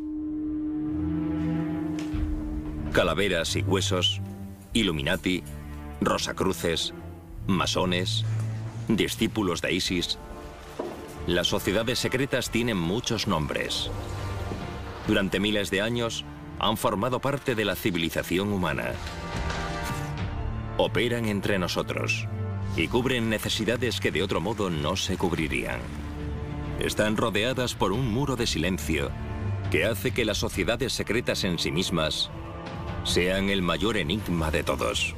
Calaveras 2.92 3.54
y 3.56 3.62
huesos, 3.62 4.20
Illuminati, 4.72 5.42
Rosacruces, 6.00 6.94
masones, 7.46 8.24
discípulos 8.88 9.60
de 9.60 9.74
Isis. 9.74 10.18
Las 11.26 11.48
sociedades 11.48 11.98
secretas 11.98 12.50
tienen 12.50 12.78
muchos 12.78 13.26
nombres. 13.26 13.90
Durante 15.06 15.38
miles 15.38 15.70
de 15.70 15.82
años 15.82 16.24
han 16.58 16.76
formado 16.76 17.20
parte 17.20 17.54
de 17.54 17.64
la 17.64 17.76
civilización 17.76 18.52
humana. 18.52 18.92
Operan 20.78 21.26
entre 21.26 21.58
nosotros 21.58 22.26
y 22.74 22.88
cubren 22.88 23.28
necesidades 23.28 24.00
que 24.00 24.10
de 24.10 24.22
otro 24.22 24.40
modo 24.40 24.70
no 24.70 24.96
se 24.96 25.18
cubrirían 25.18 25.80
están 26.80 27.16
rodeadas 27.16 27.74
por 27.74 27.92
un 27.92 28.08
muro 28.08 28.36
de 28.36 28.46
silencio 28.46 29.10
que 29.70 29.84
hace 29.84 30.10
que 30.10 30.24
las 30.24 30.38
sociedades 30.38 30.92
secretas 30.92 31.44
en 31.44 31.58
sí 31.58 31.70
mismas 31.70 32.30
sean 33.04 33.50
el 33.50 33.62
mayor 33.62 33.96
enigma 33.96 34.50
de 34.50 34.64
todos. 34.64 35.14